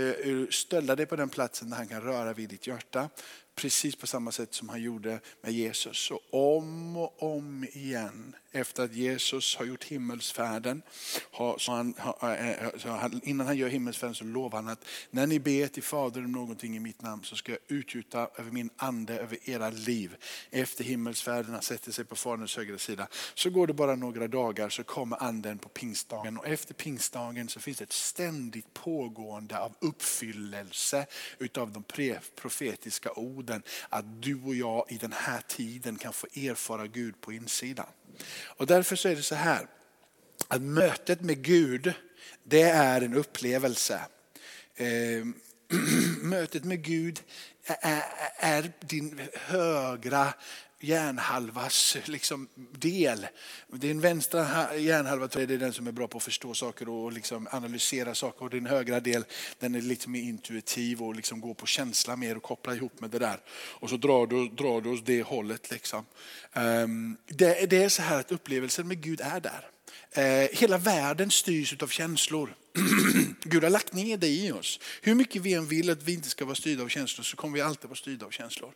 ställa 0.49 0.95
dig 0.95 1.05
på 1.05 1.15
den 1.15 1.29
platsen 1.29 1.69
där 1.69 1.77
han 1.77 1.87
kan 1.87 2.01
röra 2.01 2.33
vid 2.33 2.49
ditt 2.49 2.67
hjärta. 2.67 3.09
Precis 3.55 3.95
på 3.95 4.07
samma 4.07 4.31
sätt 4.31 4.53
som 4.53 4.69
han 4.69 4.81
gjorde 4.81 5.19
med 5.41 5.53
Jesus. 5.53 5.97
Så 5.97 6.21
om 6.31 6.97
och 6.97 7.23
om 7.23 7.65
igen 7.73 8.35
efter 8.53 8.83
att 8.83 8.93
Jesus 8.93 9.55
har 9.55 9.65
gjort 9.65 9.83
himmelsfärden. 9.83 10.81
Så 11.57 11.71
han, 11.71 11.95
eh, 12.21 12.49
eh, 12.49 12.69
så 12.77 12.89
han, 12.89 13.21
innan 13.23 13.47
han 13.47 13.57
gör 13.57 13.67
himmelsfärden 13.67 14.15
så 14.15 14.23
lovar 14.23 14.57
han 14.57 14.67
att 14.67 14.85
när 15.11 15.27
ni 15.27 15.39
ber 15.39 15.67
till 15.67 15.83
Fadern 15.83 16.25
om 16.25 16.31
någonting 16.31 16.75
i 16.75 16.79
mitt 16.79 17.01
namn 17.01 17.23
så 17.23 17.35
ska 17.35 17.51
jag 17.51 17.61
utgjuta 17.67 18.29
över 18.37 18.51
min 18.51 18.69
ande 18.77 19.19
över 19.19 19.49
era 19.49 19.69
liv. 19.69 20.15
Efter 20.51 20.83
himmelsfärden, 20.83 21.53
han 21.53 21.61
sätter 21.61 21.91
sig 21.91 22.05
på 22.05 22.15
Faderns 22.15 22.57
högra 22.57 22.77
sida. 22.77 23.07
Så 23.33 23.49
går 23.49 23.67
det 23.67 23.73
bara 23.73 23.95
några 23.95 24.27
dagar 24.27 24.69
så 24.69 24.83
kommer 24.83 25.23
anden 25.23 25.57
på 25.57 25.69
pingstdagen. 25.69 26.37
Och 26.37 26.47
efter 26.47 26.73
pingstdagen 26.73 27.49
så 27.49 27.59
finns 27.59 27.77
det 27.77 27.83
ett 27.83 27.93
ständigt 27.93 28.73
pågående 28.73 29.59
av 29.59 29.75
uppfyllelse 29.79 31.05
utav 31.39 31.71
de 31.71 31.83
profetiska 32.35 33.11
orden. 33.11 33.42
Att 33.89 34.21
du 34.21 34.41
och 34.43 34.55
jag 34.55 34.85
i 34.89 34.97
den 34.97 35.13
här 35.13 35.41
tiden 35.47 35.97
kan 35.97 36.13
få 36.13 36.27
erfara 36.35 36.87
Gud 36.87 37.21
på 37.21 37.33
insidan. 37.33 37.87
Och 38.43 38.67
därför 38.67 38.95
så 38.95 39.09
är 39.09 39.15
det 39.15 39.21
så 39.21 39.35
här, 39.35 39.67
att 40.47 40.61
mötet 40.61 41.21
med 41.21 41.43
Gud, 41.43 41.93
det 42.43 42.61
är 42.61 43.01
en 43.01 43.13
upplevelse. 43.13 44.01
Ehm, 44.75 45.33
mötet 46.21 46.63
med 46.63 46.83
Gud 46.83 47.21
är 48.37 48.71
din 48.79 49.21
högra 49.33 50.33
hjärnhalvas 50.83 51.97
liksom 52.05 52.47
del. 52.71 53.27
Din 53.67 54.01
vänstra 54.01 54.75
hjärnhalva 54.77 55.25
är 55.25 55.57
den 55.57 55.73
som 55.73 55.87
är 55.87 55.91
bra 55.91 56.07
på 56.07 56.17
att 56.17 56.23
förstå 56.23 56.53
saker 56.53 56.89
och 56.89 57.11
liksom 57.11 57.47
analysera 57.51 58.15
saker. 58.15 58.45
Och 58.45 58.49
din 58.49 58.65
högra 58.65 58.99
del 58.99 59.25
den 59.59 59.75
är 59.75 59.81
lite 59.81 60.09
mer 60.09 60.21
intuitiv 60.21 61.03
och 61.03 61.15
liksom 61.15 61.41
går 61.41 61.53
på 61.53 61.65
känsla 61.65 62.15
mer 62.15 62.37
och 62.37 62.43
kopplar 62.43 62.75
ihop 62.75 63.01
med 63.01 63.09
det 63.09 63.19
där. 63.19 63.39
Och 63.51 63.89
så 63.89 63.97
drar 63.97 64.27
du, 64.27 64.49
drar 64.49 64.81
du 64.81 64.89
åt 64.89 65.05
det 65.05 65.23
hållet. 65.23 65.71
Liksom. 65.71 66.05
Ehm, 66.53 67.17
det, 67.25 67.69
det, 67.69 67.83
är 67.83 67.89
så 67.89 68.01
här 68.01 68.19
att 68.19 68.31
upplevelsen 68.31 68.87
med 68.87 69.01
Gud 69.01 69.21
är 69.21 69.39
där. 69.39 69.69
Eh, 70.11 70.49
hela 70.51 70.77
världen 70.77 71.31
styrs 71.31 71.83
av 71.83 71.87
känslor. 71.87 72.55
Gud 73.43 73.63
har 73.63 73.69
lagt 73.69 73.93
ner 73.93 74.17
det 74.17 74.27
i 74.27 74.51
oss. 74.51 74.79
Hur 75.01 75.15
mycket 75.15 75.41
vi 75.41 75.53
än 75.53 75.67
vill 75.67 75.89
att 75.89 76.03
vi 76.03 76.13
inte 76.13 76.29
ska 76.29 76.45
vara 76.45 76.55
styrda 76.55 76.83
av 76.83 76.87
känslor 76.87 77.23
så 77.23 77.37
kommer 77.37 77.53
vi 77.53 77.61
alltid 77.61 77.89
vara 77.89 77.97
styrda 77.97 78.25
av 78.25 78.31
känslor. 78.31 78.71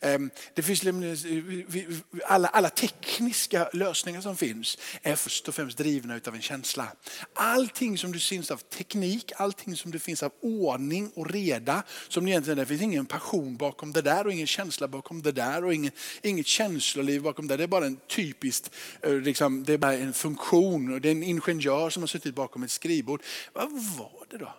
Ehm, 0.00 0.30
det 0.54 0.62
finns 0.62 0.84
eh, 0.84 1.96
alla, 2.24 2.48
alla 2.48 2.70
tekniska 2.70 3.70
lösningar 3.72 4.20
som 4.20 4.36
finns 4.36 4.78
är 5.02 5.16
först 5.16 5.48
och 5.48 5.54
främst 5.54 5.78
drivna 5.78 6.20
av 6.26 6.34
en 6.34 6.42
känsla. 6.42 6.92
Allting 7.34 7.98
som 7.98 8.12
det 8.12 8.18
finns 8.18 8.50
av 8.50 8.56
teknik, 8.56 9.32
allting 9.36 9.76
som 9.76 9.90
det 9.90 9.98
finns 9.98 10.22
av 10.22 10.32
ordning 10.42 11.10
och 11.14 11.30
reda, 11.30 11.82
som 12.08 12.28
egentligen 12.28 12.58
det 12.58 12.66
finns 12.66 12.82
ingen 12.82 13.06
passion 13.06 13.56
bakom 13.56 13.92
det 13.92 14.02
där 14.02 14.26
och 14.26 14.32
ingen 14.32 14.46
känsla 14.46 14.88
bakom 14.88 15.22
det 15.22 15.32
där 15.32 15.64
och 15.64 15.74
ingen, 15.74 15.92
inget 16.22 16.46
känsloliv 16.46 17.22
bakom 17.22 17.48
det. 17.48 17.56
Det 17.56 17.62
är 17.62 17.68
bara 17.68 17.86
en 17.86 17.98
typiskt, 18.08 18.70
eh, 19.02 19.12
liksom, 19.12 19.64
det 19.64 19.72
är 19.72 19.78
bara 19.78 19.94
en 19.94 20.12
funktion. 20.12 21.00
Det 21.00 21.08
är 21.08 21.12
en 21.12 21.22
ingenjör 21.22 21.90
som 21.90 22.02
har 22.02 22.08
suttit 22.08 22.34
bakom 22.34 22.62
ett 22.62 22.70
skrivbord. 22.70 23.22
Vad 23.52 23.72
var 23.72 24.26
det 24.30 24.38
då 24.38 24.54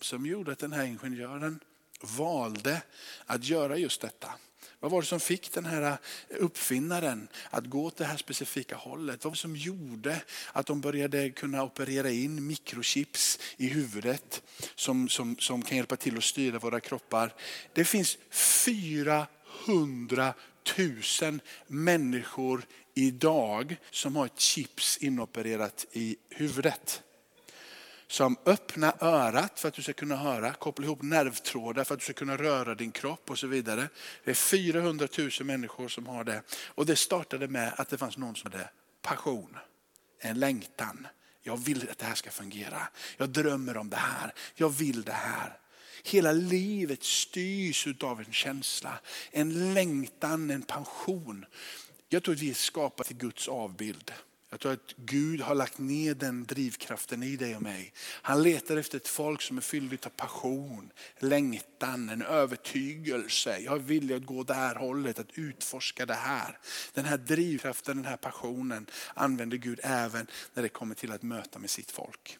som 0.00 0.26
gjorde 0.26 0.52
att 0.52 0.58
den 0.58 0.72
här 0.72 0.84
ingenjören 0.84 1.60
valde 2.00 2.82
att 3.26 3.44
göra 3.44 3.76
just 3.76 4.00
detta? 4.00 4.34
Vad 4.84 4.90
var 4.90 5.00
det 5.00 5.06
som 5.06 5.20
fick 5.20 5.52
den 5.52 5.64
här 5.64 5.82
eh, 5.82 5.96
uppfinnaren 6.28 7.28
att 7.50 7.66
gå 7.66 7.84
åt 7.84 7.96
det 7.96 8.04
här 8.04 8.16
specifika 8.16 8.76
hållet? 8.76 9.24
Vad 9.24 9.30
var 9.30 9.34
det 9.34 9.40
som 9.40 9.56
gjorde 9.56 10.22
att 10.52 10.66
de 10.66 10.80
började 10.80 11.30
kunna 11.30 11.62
operera 11.62 12.10
in 12.10 12.46
mikrochips 12.46 13.38
i 13.56 13.68
huvudet 13.68 14.42
som, 14.74 15.08
som, 15.08 15.36
som 15.38 15.62
kan 15.62 15.76
hjälpa 15.76 15.96
till 15.96 16.16
att 16.16 16.24
styra 16.24 16.58
våra 16.58 16.80
kroppar? 16.80 17.34
Det 17.72 17.84
finns 17.84 18.18
400 18.30 20.34
000 21.22 21.40
människor 21.66 22.66
idag 22.94 23.76
som 23.90 24.16
har 24.16 24.26
ett 24.26 24.40
chips 24.40 24.98
inopererat 24.98 25.86
i 25.92 26.16
huvudet 26.28 27.02
som 28.14 28.36
öppnar 28.44 28.94
örat 29.00 29.60
för 29.60 29.68
att 29.68 29.74
du 29.74 29.82
ska 29.82 29.92
kunna 29.92 30.16
höra, 30.16 30.52
koppla 30.52 30.84
ihop 30.84 31.02
nervtrådar 31.02 31.84
för 31.84 31.94
att 31.94 32.00
du 32.00 32.04
ska 32.04 32.12
kunna 32.12 32.36
röra 32.36 32.74
din 32.74 32.92
kropp 32.92 33.30
och 33.30 33.38
så 33.38 33.46
vidare. 33.46 33.88
Det 34.24 34.30
är 34.30 34.34
400 34.34 35.08
000 35.18 35.30
människor 35.40 35.88
som 35.88 36.06
har 36.06 36.24
det. 36.24 36.42
Och 36.66 36.86
det 36.86 36.96
startade 36.96 37.48
med 37.48 37.72
att 37.76 37.88
det 37.88 37.98
fanns 37.98 38.16
någon 38.16 38.36
som 38.36 38.52
hade 38.52 38.68
passion, 39.02 39.56
en 40.20 40.40
längtan. 40.40 41.06
Jag 41.42 41.56
vill 41.56 41.90
att 41.90 41.98
det 41.98 42.04
här 42.04 42.14
ska 42.14 42.30
fungera. 42.30 42.88
Jag 43.16 43.28
drömmer 43.28 43.76
om 43.76 43.90
det 43.90 43.96
här. 43.96 44.34
Jag 44.54 44.70
vill 44.70 45.02
det 45.02 45.12
här. 45.12 45.58
Hela 46.04 46.32
livet 46.32 47.02
styrs 47.02 47.88
av 48.00 48.20
en 48.20 48.32
känsla, 48.32 48.98
en 49.30 49.74
längtan, 49.74 50.50
en 50.50 50.62
passion. 50.62 51.44
Jag 52.08 52.22
tror 52.22 52.34
att 52.34 52.40
vi 52.40 52.50
är 52.50 52.54
skapade 52.54 53.06
till 53.06 53.16
Guds 53.16 53.48
avbild. 53.48 54.12
Jag 54.54 54.60
tror 54.60 54.72
att 54.72 54.94
Gud 54.96 55.40
har 55.40 55.54
lagt 55.54 55.78
ner 55.78 56.14
den 56.14 56.44
drivkraften 56.44 57.22
i 57.22 57.36
dig 57.36 57.56
och 57.56 57.62
mig. 57.62 57.92
Han 58.22 58.42
letar 58.42 58.76
efter 58.76 58.96
ett 58.96 59.08
folk 59.08 59.42
som 59.42 59.56
är 59.56 59.60
fyllt 59.60 60.06
av 60.06 60.10
passion, 60.10 60.92
längtan, 61.18 62.08
en 62.08 62.22
övertygelse. 62.22 63.58
Jag 63.58 63.74
är 63.74 63.78
villig 63.78 64.14
att 64.14 64.26
gå 64.26 64.42
det 64.42 64.54
här 64.54 64.74
hållet, 64.74 65.18
att 65.18 65.38
utforska 65.38 66.06
det 66.06 66.14
här. 66.14 66.58
Den 66.92 67.04
här 67.04 67.16
drivkraften, 67.16 67.96
den 67.96 68.06
här 68.06 68.16
passionen 68.16 68.86
använder 69.14 69.56
Gud 69.56 69.80
även 69.82 70.26
när 70.54 70.62
det 70.62 70.68
kommer 70.68 70.94
till 70.94 71.12
att 71.12 71.22
möta 71.22 71.58
med 71.58 71.70
sitt 71.70 71.90
folk. 71.90 72.38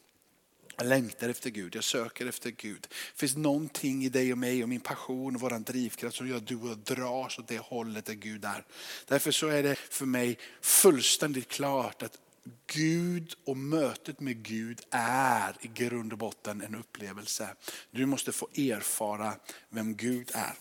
Jag 0.76 0.86
längtar 0.86 1.28
efter 1.28 1.50
Gud, 1.50 1.74
jag 1.74 1.84
söker 1.84 2.26
efter 2.26 2.50
Gud. 2.50 2.82
Det 2.82 3.18
finns 3.18 3.36
någonting 3.36 4.04
i 4.04 4.08
dig 4.08 4.32
och 4.32 4.38
mig 4.38 4.62
och 4.62 4.68
min 4.68 4.80
passion 4.80 5.34
och 5.34 5.40
vår 5.40 5.58
drivkraft 5.58 6.16
som 6.16 6.28
gör 6.28 6.36
att 6.36 6.46
du 6.46 6.56
och 6.56 6.68
jag 6.68 6.78
dras 6.78 7.38
åt 7.38 7.48
det 7.48 7.58
hållet 7.58 8.04
där 8.04 8.14
Gud 8.14 8.44
är. 8.44 8.64
Därför 9.06 9.30
så 9.30 9.48
är 9.48 9.62
det 9.62 9.76
för 9.76 10.06
mig 10.06 10.38
fullständigt 10.60 11.48
klart 11.48 12.02
att 12.02 12.18
Gud 12.66 13.34
och 13.44 13.56
mötet 13.56 14.20
med 14.20 14.42
Gud 14.42 14.80
är 14.90 15.56
i 15.60 15.68
grund 15.68 16.12
och 16.12 16.18
botten 16.18 16.60
en 16.60 16.74
upplevelse. 16.74 17.54
Du 17.90 18.06
måste 18.06 18.32
få 18.32 18.48
erfara 18.54 19.34
vem 19.68 19.96
Gud 19.96 20.30
är. 20.34 20.54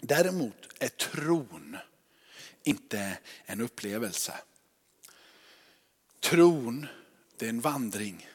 Däremot 0.00 0.54
är 0.78 0.88
tron 0.88 1.76
inte 2.62 3.18
en 3.44 3.60
upplevelse. 3.60 4.34
Tron, 6.20 6.86
det 7.38 7.46
är 7.46 7.50
en 7.50 7.60
vandring. 7.60 8.28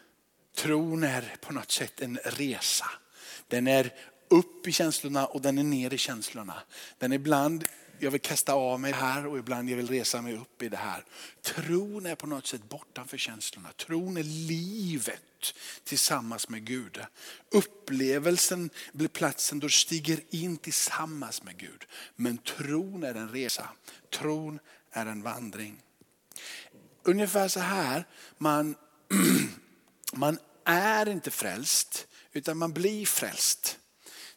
Tron 0.61 1.03
är 1.03 1.35
på 1.41 1.53
något 1.53 1.71
sätt 1.71 2.01
en 2.01 2.19
resa. 2.23 2.85
Den 3.47 3.67
är 3.67 3.93
upp 4.27 4.67
i 4.67 4.71
känslorna 4.71 5.25
och 5.25 5.41
den 5.41 5.57
är 5.57 5.63
ner 5.63 5.93
i 5.93 5.97
känslorna. 5.97 6.53
Den 6.97 7.11
är 7.11 7.15
ibland, 7.15 7.65
jag 7.99 8.11
vill 8.11 8.21
kasta 8.21 8.53
av 8.53 8.79
mig 8.79 8.91
här 8.91 9.27
och 9.27 9.37
ibland 9.37 9.69
jag 9.69 9.77
vill 9.77 9.87
resa 9.87 10.21
mig 10.21 10.37
upp 10.37 10.61
i 10.61 10.69
det 10.69 10.77
här. 10.77 11.05
Tron 11.41 12.05
är 12.05 12.15
på 12.15 12.27
något 12.27 12.47
sätt 12.47 12.69
bortanför 12.69 13.17
känslorna. 13.17 13.69
Tron 13.71 14.17
är 14.17 14.23
livet 14.23 15.53
tillsammans 15.83 16.49
med 16.49 16.65
Gud. 16.65 16.99
Upplevelsen 17.51 18.69
blir 18.91 19.07
platsen 19.07 19.59
då 19.59 19.67
du 19.67 19.71
stiger 19.71 20.19
in 20.29 20.57
tillsammans 20.57 21.43
med 21.43 21.57
Gud. 21.57 21.85
Men 22.15 22.37
tron 22.37 23.03
är 23.03 23.15
en 23.15 23.29
resa. 23.29 23.69
Tron 24.09 24.59
är 24.91 25.05
en 25.05 25.21
vandring. 25.21 25.81
Ungefär 27.03 27.47
så 27.47 27.59
här, 27.59 28.07
man, 28.37 28.75
man 30.13 30.37
är 30.69 31.09
inte 31.09 31.31
frälst 31.31 32.07
utan 32.33 32.57
man 32.57 32.73
blir 32.73 33.05
frälst. 33.05 33.79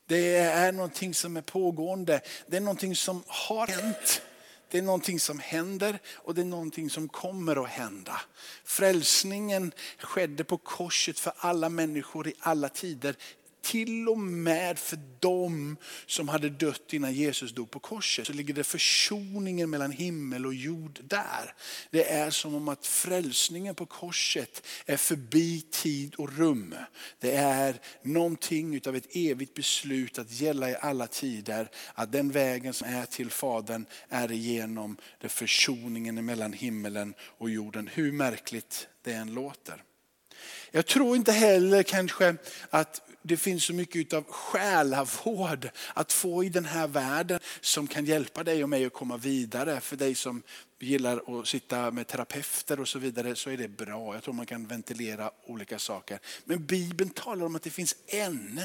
Det 0.06 0.36
är 0.36 0.72
någonting 0.72 1.14
som 1.14 1.36
är 1.36 1.42
pågående. 1.42 2.20
Det 2.46 2.56
är 2.56 2.60
någonting 2.60 2.96
som 2.96 3.24
har 3.26 3.66
hänt. 3.66 4.22
Det 4.70 4.78
är 4.78 4.82
någonting 4.82 5.20
som 5.20 5.38
händer 5.38 5.98
och 6.14 6.34
det 6.34 6.40
är 6.40 6.44
någonting 6.44 6.90
som 6.90 7.08
kommer 7.08 7.64
att 7.64 7.70
hända. 7.70 8.20
Frälsningen 8.64 9.72
skedde 9.98 10.44
på 10.44 10.58
korset 10.58 11.18
för 11.18 11.32
alla 11.36 11.68
människor 11.68 12.28
i 12.28 12.34
alla 12.40 12.68
tider 12.68 13.16
till 13.62 14.09
och 14.09 14.19
med 14.19 14.78
för 14.78 14.99
dem 15.21 15.76
som 16.07 16.28
hade 16.28 16.50
dött 16.50 16.92
innan 16.92 17.12
Jesus 17.12 17.52
dog 17.52 17.71
på 17.71 17.78
korset 17.78 18.26
så 18.26 18.33
ligger 18.33 18.54
det 18.54 18.64
försoningen 18.64 19.71
mellan 19.71 19.90
himmel 19.90 20.47
och 20.47 20.54
jord 20.54 21.00
där. 21.02 21.54
Det 21.90 22.11
är 22.11 22.31
som 22.31 22.54
om 22.54 22.69
att 22.69 22.87
frälsningen 22.87 23.75
på 23.75 23.87
korset 23.87 24.66
är 24.87 24.97
förbi 24.97 25.61
tid 25.61 26.14
och 26.14 26.38
rum. 26.38 26.75
Det 27.19 27.37
är 27.37 27.81
någonting 28.02 28.81
av 28.87 28.97
ett 28.97 29.16
evigt 29.16 29.54
beslut 29.54 30.19
att 30.19 30.33
gälla 30.33 30.71
i 30.71 30.76
alla 30.81 31.07
tider. 31.07 31.71
Att 31.95 32.12
den 32.12 32.31
vägen 32.31 32.75
som 32.75 32.88
är 32.88 33.07
till 33.07 33.31
Fadern 33.31 33.87
är 34.09 34.33
igenom 34.33 34.97
det 35.21 35.28
försoningen 35.28 36.25
mellan 36.25 36.52
himmelen 36.52 37.14
och 37.21 37.50
jorden. 37.50 37.90
Hur 37.95 38.12
märkligt 38.12 38.88
det 39.02 39.12
än 39.12 39.35
låter. 39.35 39.83
Jag 40.70 40.87
tror 40.87 41.16
inte 41.16 41.32
heller 41.32 41.82
kanske 41.82 42.37
att 42.70 43.02
det 43.22 43.37
finns 43.37 43.64
så 43.64 43.75
mycket 43.75 44.12
av 44.12 44.25
själavård 44.25 45.70
att 45.94 46.12
få 46.12 46.44
i 46.44 46.49
den 46.49 46.64
här 46.64 46.87
världen 46.87 47.40
som 47.61 47.87
kan 47.87 48.04
hjälpa 48.04 48.44
dig 48.44 48.62
och 48.62 48.68
mig 48.68 48.84
att 48.84 48.92
komma 48.92 49.16
vidare. 49.16 49.80
För 49.80 49.96
dig 49.96 50.14
som 50.14 50.42
gillar 50.78 51.40
att 51.40 51.49
sitta 51.49 51.90
med 51.90 52.06
terapeuter 52.06 52.80
och 52.80 52.88
så 52.88 52.99
vidare 52.99 53.37
så 53.37 53.50
är 53.50 53.56
det 53.56 53.68
bra. 53.68 54.14
Jag 54.14 54.22
tror 54.22 54.34
man 54.34 54.46
kan 54.46 54.66
ventilera 54.66 55.30
olika 55.46 55.78
saker. 55.78 56.18
Men 56.44 56.66
Bibeln 56.66 57.11
talar 57.11 57.46
om 57.46 57.56
att 57.56 57.62
det 57.62 57.70
finns 57.70 57.96
en 58.06 58.61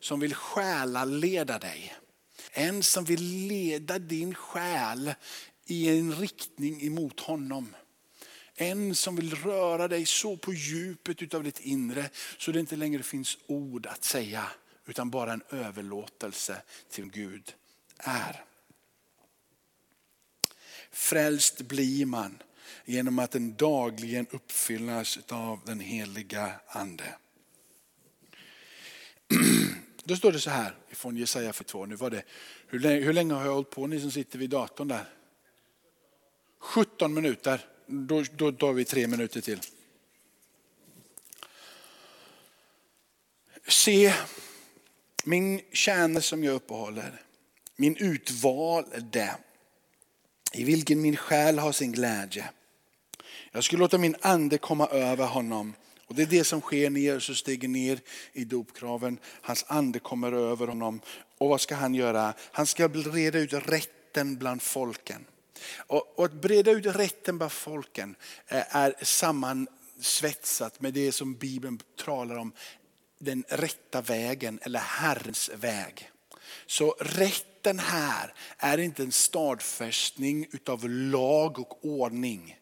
som 0.00 0.20
vill 0.20 0.34
själaleda 0.34 1.58
dig. 1.58 1.94
En 2.52 2.82
som 2.82 3.04
vill 3.04 3.22
leda 3.22 3.98
din 3.98 4.34
själ 4.34 5.14
i 5.66 5.98
en 5.98 6.14
riktning 6.14 6.86
emot 6.86 7.20
honom. 7.20 7.74
En 8.56 8.94
som 8.94 9.16
vill 9.16 9.34
röra 9.34 9.88
dig 9.88 10.06
så 10.06 10.36
på 10.36 10.52
djupet 10.52 11.34
av 11.34 11.44
ditt 11.44 11.60
inre 11.60 12.10
så 12.38 12.52
det 12.52 12.60
inte 12.60 12.76
längre 12.76 13.02
finns 13.02 13.38
ord 13.46 13.86
att 13.86 14.04
säga 14.04 14.50
utan 14.86 15.10
bara 15.10 15.32
en 15.32 15.42
överlåtelse 15.50 16.62
till 16.90 17.10
Gud 17.10 17.54
är. 17.98 18.44
Frälst 20.90 21.60
blir 21.60 22.06
man 22.06 22.42
genom 22.84 23.18
att 23.18 23.30
den 23.30 23.54
dagligen 23.54 24.26
uppfyllas 24.30 25.18
av 25.28 25.60
den 25.64 25.80
heliga 25.80 26.52
ande. 26.66 27.14
Då 30.04 30.16
står 30.16 30.32
det 30.32 30.40
så 30.40 30.50
här 30.50 30.76
från 30.92 31.16
Jesaja 31.16 31.52
42. 31.52 31.86
Nu 31.86 31.96
var 31.96 32.10
det, 32.10 32.22
hur, 32.66 32.78
länge, 32.80 33.00
hur 33.00 33.12
länge 33.12 33.34
har 33.34 33.44
jag 33.44 33.52
hållit 33.52 33.70
på 33.70 33.86
ni 33.86 34.00
som 34.00 34.10
sitter 34.10 34.38
vid 34.38 34.50
datorn 34.50 34.88
där? 34.88 35.08
17 36.58 37.14
minuter 37.14 37.66
då, 37.86 38.24
då 38.36 38.52
tar 38.52 38.72
vi 38.72 38.84
tre 38.84 39.06
minuter 39.06 39.40
till. 39.40 39.60
Se 43.68 44.14
min 45.24 45.60
tjänare 45.72 46.22
som 46.22 46.44
jag 46.44 46.54
uppehåller, 46.54 47.22
min 47.76 47.96
utvalde, 47.96 49.36
i 50.52 50.64
vilken 50.64 51.00
min 51.00 51.16
själ 51.16 51.58
har 51.58 51.72
sin 51.72 51.92
glädje. 51.92 52.50
Jag 53.52 53.64
skulle 53.64 53.80
låta 53.80 53.98
min 53.98 54.16
ande 54.20 54.58
komma 54.58 54.86
över 54.86 55.26
honom. 55.26 55.74
Och 56.06 56.14
Det 56.14 56.22
är 56.22 56.26
det 56.26 56.44
som 56.44 56.60
sker 56.60 56.90
när 56.90 57.00
Jesus 57.00 57.38
stiger 57.38 57.68
ner 57.68 58.00
i 58.32 58.44
dopkraven. 58.44 59.18
Hans 59.24 59.64
ande 59.68 59.98
kommer 59.98 60.32
över 60.32 60.66
honom. 60.66 61.00
Och 61.38 61.48
vad 61.48 61.60
ska 61.60 61.74
han 61.74 61.94
göra? 61.94 62.34
Han 62.38 62.66
ska 62.66 62.88
reda 62.88 63.38
ut 63.38 63.52
rätten 63.52 64.36
bland 64.36 64.62
folken. 64.62 65.24
Och, 65.76 66.24
att 66.24 66.32
breda 66.32 66.70
ut 66.70 66.86
rätten 66.86 67.38
bland 67.38 67.52
folken 67.52 68.16
eh, 68.48 68.76
är 68.76 68.94
sammansvetsat 69.04 70.80
med 70.80 70.94
det 70.94 71.12
som 71.12 71.34
Bibeln 71.34 71.80
talar 71.96 72.36
om, 72.36 72.52
den 73.18 73.44
rätta 73.48 74.00
vägen 74.00 74.58
eller 74.62 74.80
Herrens 74.80 75.50
väg. 75.54 76.10
Så 76.66 76.96
rätten 77.00 77.78
här 77.78 78.34
är 78.58 78.78
inte 78.78 79.02
en 79.02 79.12
stadfästning 79.12 80.46
utav 80.52 80.88
lag 80.88 81.58
och 81.58 81.84
ordning. 81.84 82.56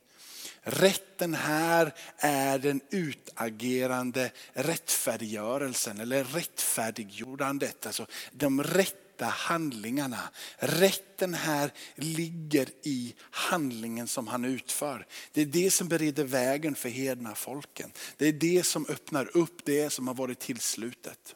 Rätten 0.62 1.34
här 1.34 1.94
är 2.16 2.58
den 2.58 2.80
utagerande 2.90 4.30
rättfärdiggörelsen 4.52 6.00
eller 6.00 6.24
rättfärdiggjordandet. 6.24 7.86
Alltså 7.86 8.06
de 8.32 8.62
rätt 8.62 9.03
rätta 9.14 9.26
handlingarna. 9.26 10.30
Rätten 10.58 11.34
här 11.34 11.72
ligger 11.94 12.68
i 12.82 13.14
handlingen 13.30 14.06
som 14.06 14.28
han 14.28 14.44
utför. 14.44 15.06
Det 15.32 15.40
är 15.40 15.46
det 15.46 15.70
som 15.70 15.88
bereder 15.88 16.24
vägen 16.24 16.74
för 16.74 16.88
hedna 16.88 17.34
folken. 17.34 17.92
Det 18.16 18.28
är 18.28 18.32
det 18.32 18.66
som 18.66 18.86
öppnar 18.88 19.36
upp 19.36 19.64
det 19.64 19.90
som 19.90 20.08
har 20.08 20.14
varit 20.14 20.38
tillslutet. 20.38 21.34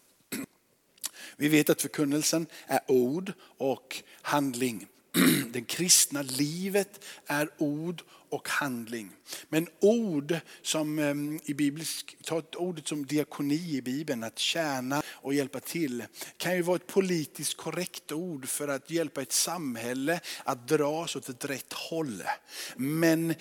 Vi 1.37 1.49
vet 1.49 1.71
att 1.71 1.83
förkunnelsen 1.83 2.47
är 2.67 2.81
ord 2.89 3.33
och 3.59 4.03
handling. 4.23 4.87
Det 5.53 5.61
kristna 5.61 6.23
livet 6.23 7.05
är 7.27 7.51
ord 7.59 8.03
och 8.29 8.49
handling. 8.49 9.11
Men 9.49 9.69
ord 9.81 10.37
som 10.63 10.99
ehm, 10.99 11.41
i 11.45 11.55
biblisk, 11.55 12.17
ta 12.25 12.43
ordet 12.57 12.89
som 12.89 13.07
diakoni 13.07 13.77
i 13.77 13.83
Bibeln, 13.83 14.25
att 14.25 14.39
tjäna 14.39 15.03
och 15.09 15.35
hjälpa 15.35 15.61
till, 15.61 16.05
kan 16.37 16.57
ju 16.57 16.63
vara 16.63 16.77
ett 16.77 16.87
politiskt 16.87 17.57
korrekt 17.57 18.13
ord 18.13 18.49
för 18.49 18.69
att 18.69 18.91
hjälpa 18.91 19.23
ett 19.23 19.33
samhälle 19.33 20.21
att 20.45 20.69
dras 20.69 21.17
åt 21.17 21.29
ett 21.29 21.45
rätt 21.45 21.73
håll. 21.73 22.23
Men 22.77 23.35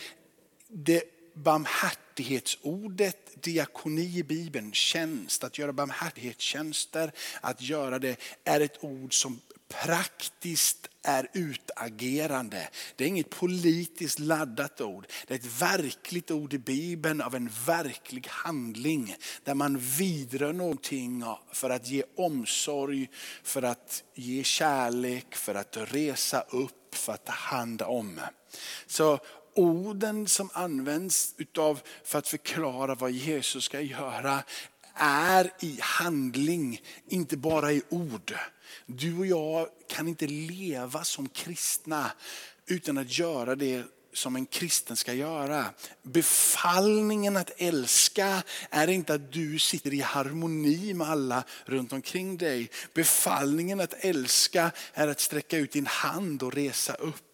det 0.67 1.03
barmhärtighetsordet 1.33 3.43
diakoni 3.43 4.17
i 4.17 4.23
Bibeln, 4.23 4.73
tjänst, 4.73 5.43
att 5.43 5.57
göra 5.57 5.73
barmhärtighetstjänster, 5.73 7.11
att 7.41 7.61
göra 7.61 7.99
det, 7.99 8.19
är 8.43 8.61
ett 8.61 8.83
ord 8.83 9.21
som 9.21 9.41
praktiskt 9.67 10.89
är 11.03 11.27
utagerande. 11.33 12.69
Det 12.95 13.03
är 13.03 13.07
inget 13.07 13.29
politiskt 13.29 14.19
laddat 14.19 14.81
ord. 14.81 15.07
Det 15.27 15.33
är 15.33 15.39
ett 15.39 15.61
verkligt 15.61 16.31
ord 16.31 16.53
i 16.53 16.57
Bibeln 16.57 17.21
av 17.21 17.35
en 17.35 17.49
verklig 17.65 18.27
handling. 18.29 19.15
Där 19.43 19.53
man 19.53 19.77
vidrör 19.77 20.53
någonting 20.53 21.23
för 21.51 21.69
att 21.69 21.87
ge 21.87 22.03
omsorg, 22.17 23.09
för 23.43 23.63
att 23.63 24.03
ge 24.13 24.43
kärlek, 24.43 25.35
för 25.35 25.55
att 25.55 25.77
resa 25.77 26.41
upp, 26.41 26.95
för 26.95 27.13
att 27.13 27.25
ta 27.25 27.31
hand 27.31 27.81
om. 27.81 28.19
Så 28.87 29.19
orden 29.55 30.27
som 30.27 30.49
används 30.53 31.33
utav, 31.37 31.79
för 32.03 32.19
att 32.19 32.27
förklara 32.27 32.95
vad 32.95 33.11
Jesus 33.11 33.63
ska 33.63 33.81
göra 33.81 34.43
är 34.99 35.53
i 35.59 35.79
handling, 35.81 36.81
inte 37.09 37.37
bara 37.37 37.71
i 37.71 37.81
ord. 37.89 38.35
Du 38.85 39.17
och 39.17 39.25
jag 39.25 39.67
kan 39.87 40.07
inte 40.07 40.27
leva 40.27 41.03
som 41.03 41.29
kristna 41.29 42.11
utan 42.67 42.97
att 42.97 43.17
göra 43.17 43.55
det 43.55 43.83
som 44.13 44.35
en 44.35 44.45
kristen 44.45 44.97
ska 44.97 45.13
göra. 45.13 45.65
Befallningen 46.03 47.37
att 47.37 47.51
älska 47.57 48.43
är 48.69 48.87
inte 48.87 49.13
att 49.13 49.31
du 49.31 49.59
sitter 49.59 49.93
i 49.93 50.01
harmoni 50.01 50.93
med 50.93 51.09
alla 51.09 51.43
runt 51.65 51.93
omkring 51.93 52.37
dig. 52.37 52.69
Befallningen 52.93 53.79
att 53.79 53.93
älska 53.99 54.71
är 54.93 55.07
att 55.07 55.19
sträcka 55.19 55.57
ut 55.57 55.71
din 55.71 55.85
hand 55.85 56.43
och 56.43 56.53
resa 56.53 56.93
upp. 56.93 57.26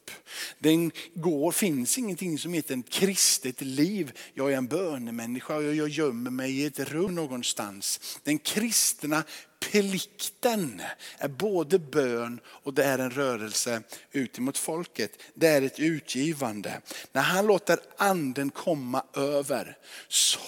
Den 0.59 0.91
går, 1.13 1.51
finns 1.51 1.97
ingenting 1.97 2.37
som 2.37 2.53
heter 2.53 2.77
ett 2.77 2.89
kristet 2.89 3.61
liv. 3.61 4.11
Jag 4.33 4.53
är 4.53 4.57
en 4.57 4.67
bönemänniska 4.67 5.55
och 5.55 5.75
jag 5.75 5.89
gömmer 5.89 6.31
mig 6.31 6.59
i 6.59 6.65
ett 6.65 6.79
rum 6.79 7.15
någonstans. 7.15 8.19
Den 8.23 8.39
kristna 8.39 9.23
plikten 9.71 10.81
är 11.17 11.27
både 11.27 11.79
bön 11.79 12.39
och 12.45 12.73
det 12.73 12.83
är 12.83 12.99
en 12.99 13.11
rörelse 13.11 13.81
ut 14.11 14.39
mot 14.39 14.57
folket. 14.57 15.21
Det 15.33 15.47
är 15.47 15.61
ett 15.61 15.79
utgivande. 15.79 16.81
När 17.11 17.21
han 17.21 17.47
låter 17.47 17.79
anden 17.97 18.49
komma 18.49 19.03
över 19.13 19.77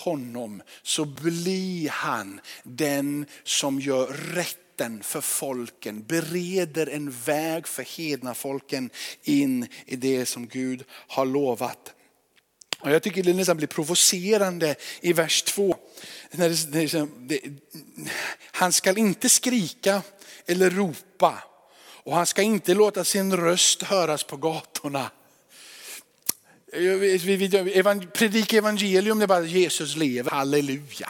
honom 0.03 0.61
så 0.83 1.05
blir 1.05 1.89
han 1.89 2.41
den 2.63 3.25
som 3.43 3.79
gör 3.79 4.07
rätt 4.07 4.64
för 5.03 5.21
folken, 5.21 6.03
bereder 6.03 6.88
en 6.88 7.11
väg 7.11 7.67
för 7.67 7.83
hedna 7.83 8.33
folken 8.33 8.89
in 9.23 9.67
i 9.85 9.95
det 9.95 10.25
som 10.25 10.47
Gud 10.47 10.83
har 10.89 11.25
lovat. 11.25 11.93
Och 12.79 12.91
jag 12.91 13.03
tycker 13.03 13.23
det 13.23 13.33
nästan 13.33 13.57
blir 13.57 13.67
provocerande 13.67 14.75
i 15.01 15.13
vers 15.13 15.43
2. 15.43 15.75
Liksom- 16.71 17.29
han 18.51 18.73
ska 18.73 18.97
inte 18.97 19.29
skrika 19.29 20.01
eller 20.45 20.69
ropa 20.69 21.43
och 22.05 22.15
han 22.15 22.25
ska 22.25 22.41
inte 22.41 22.73
låta 22.73 23.03
sin 23.03 23.38
röst 23.38 23.83
höras 23.83 24.23
på 24.23 24.38
gatorna. 24.38 25.11
Predika 28.13 28.57
evangelium, 28.57 29.19
det 29.19 29.25
är 29.25 29.27
bara 29.27 29.45
Jesus 29.45 29.95
lever, 29.95 30.31
halleluja. 30.31 31.09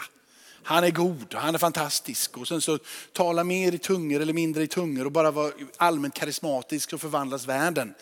Han 0.68 0.84
är 0.84 0.90
god, 0.90 1.34
han 1.34 1.54
är 1.54 1.58
fantastisk. 1.58 2.36
Och 2.36 2.48
sen 2.48 2.60
så 2.60 2.78
tala 3.12 3.44
mer 3.44 3.74
i 3.74 3.78
tungor 3.78 4.20
eller 4.20 4.32
mindre 4.32 4.62
i 4.62 4.66
tungor 4.66 5.04
och 5.04 5.12
bara 5.12 5.30
vara 5.30 5.52
allmänt 5.76 6.14
karismatisk 6.14 6.92
och 6.92 7.00
förvandlas 7.00 7.46
världen. 7.46 7.94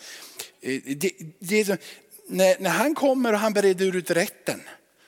Eh, 0.61 0.81
det, 0.85 1.11
det, 1.39 1.81
när, 2.27 2.59
när 2.59 2.69
han 2.69 2.95
kommer 2.95 3.33
och 3.33 3.39
han 3.39 3.53
bereder 3.53 3.95
ut 3.95 4.11
rätten 4.11 4.61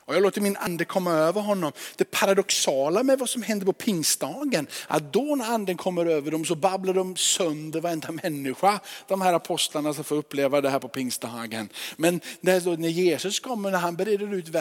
och 0.08 0.16
jag 0.16 0.24
låter 0.24 0.42
min 0.42 0.58
ande 0.58 0.86
komma 0.86 1.12
över 1.12 1.42
honom. 1.42 1.72
Det 1.96 2.12
paradoxala 2.12 3.04
med 3.04 3.20
vad 3.20 3.30
som 3.30 3.42
händer 3.42 3.66
på 3.66 3.74
pingstdagen, 3.74 4.68
att 4.88 5.14
då 5.14 5.36
när 5.36 5.46
anden 5.46 5.78
kommer 5.78 6.06
över 6.06 6.32
dem 6.32 6.46
så 6.46 6.56
babblar 6.56 6.94
de 6.94 7.16
sönder 7.16 7.82
varenda 7.82 8.12
människa. 8.12 8.80
De 9.08 9.22
här 9.22 9.34
apostlarna 9.34 9.94
som 9.94 10.04
får 10.04 10.16
uppleva 10.16 10.62
det 10.62 10.70
här 10.70 10.80
på 10.80 10.88
pingstdagen. 10.88 11.70
Men 11.98 12.22
när 12.42 12.88
Jesus 12.88 13.40
kommer, 13.40 13.72
när 13.72 13.78
han 13.80 13.96
bereder 13.96 14.34
ut 14.34 14.56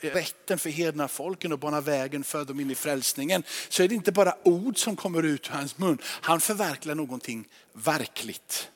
rätten 0.00 0.58
för 0.58 0.70
hedna 0.70 1.08
folken 1.08 1.52
och 1.52 1.58
banar 1.58 1.80
vägen 1.80 2.24
för 2.24 2.44
dem 2.44 2.60
in 2.60 2.70
i 2.70 2.74
frälsningen, 2.74 3.42
så 3.68 3.82
är 3.82 3.88
det 3.88 3.94
inte 3.94 4.12
bara 4.12 4.34
ord 4.42 4.78
som 4.78 4.96
kommer 4.96 5.22
ut 5.22 5.48
ur 5.48 5.52
hans 5.52 5.78
mun. 5.78 5.98
Han 6.02 6.40
förverkligar 6.40 6.94
någonting 6.94 7.48
verkligt. 7.72 8.68